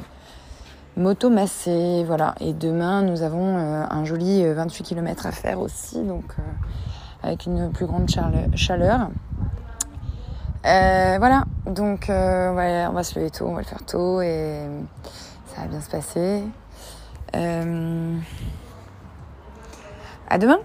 m'auto-masser. 0.97 2.05
Voilà, 2.05 2.35
et 2.41 2.53
demain 2.53 3.03
nous 3.03 3.23
avons 3.23 3.57
un 3.57 4.05
joli 4.05 4.45
28 4.45 4.85
km 4.85 5.27
à 5.27 5.33
faire 5.33 5.61
aussi 5.61 6.03
donc 6.03 6.37
avec 7.23 7.47
une 7.47 7.71
plus 7.73 7.87
grande 7.87 8.09
chaleur. 8.09 9.09
voilà, 10.63 11.45
donc 11.67 12.07
on 12.09 12.55
va 12.55 13.03
se 13.03 13.19
lever 13.19 13.31
tôt, 13.31 13.47
on 13.47 13.55
va 13.55 13.61
le 13.61 13.67
faire 13.67 13.85
tôt 13.85 14.21
et 14.21 14.61
ça 15.47 15.63
va 15.63 15.69
bien 15.69 15.81
se 15.81 15.91
passer. 15.91 16.43
Euh... 17.37 18.19
À 20.29 20.39
demain 20.39 20.61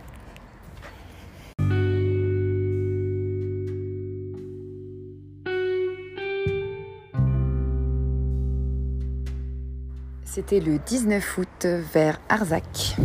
C'était 10.36 10.60
le 10.60 10.80
19 10.80 11.38
août 11.38 11.66
vers 11.94 12.20
Arzac. 12.28 12.98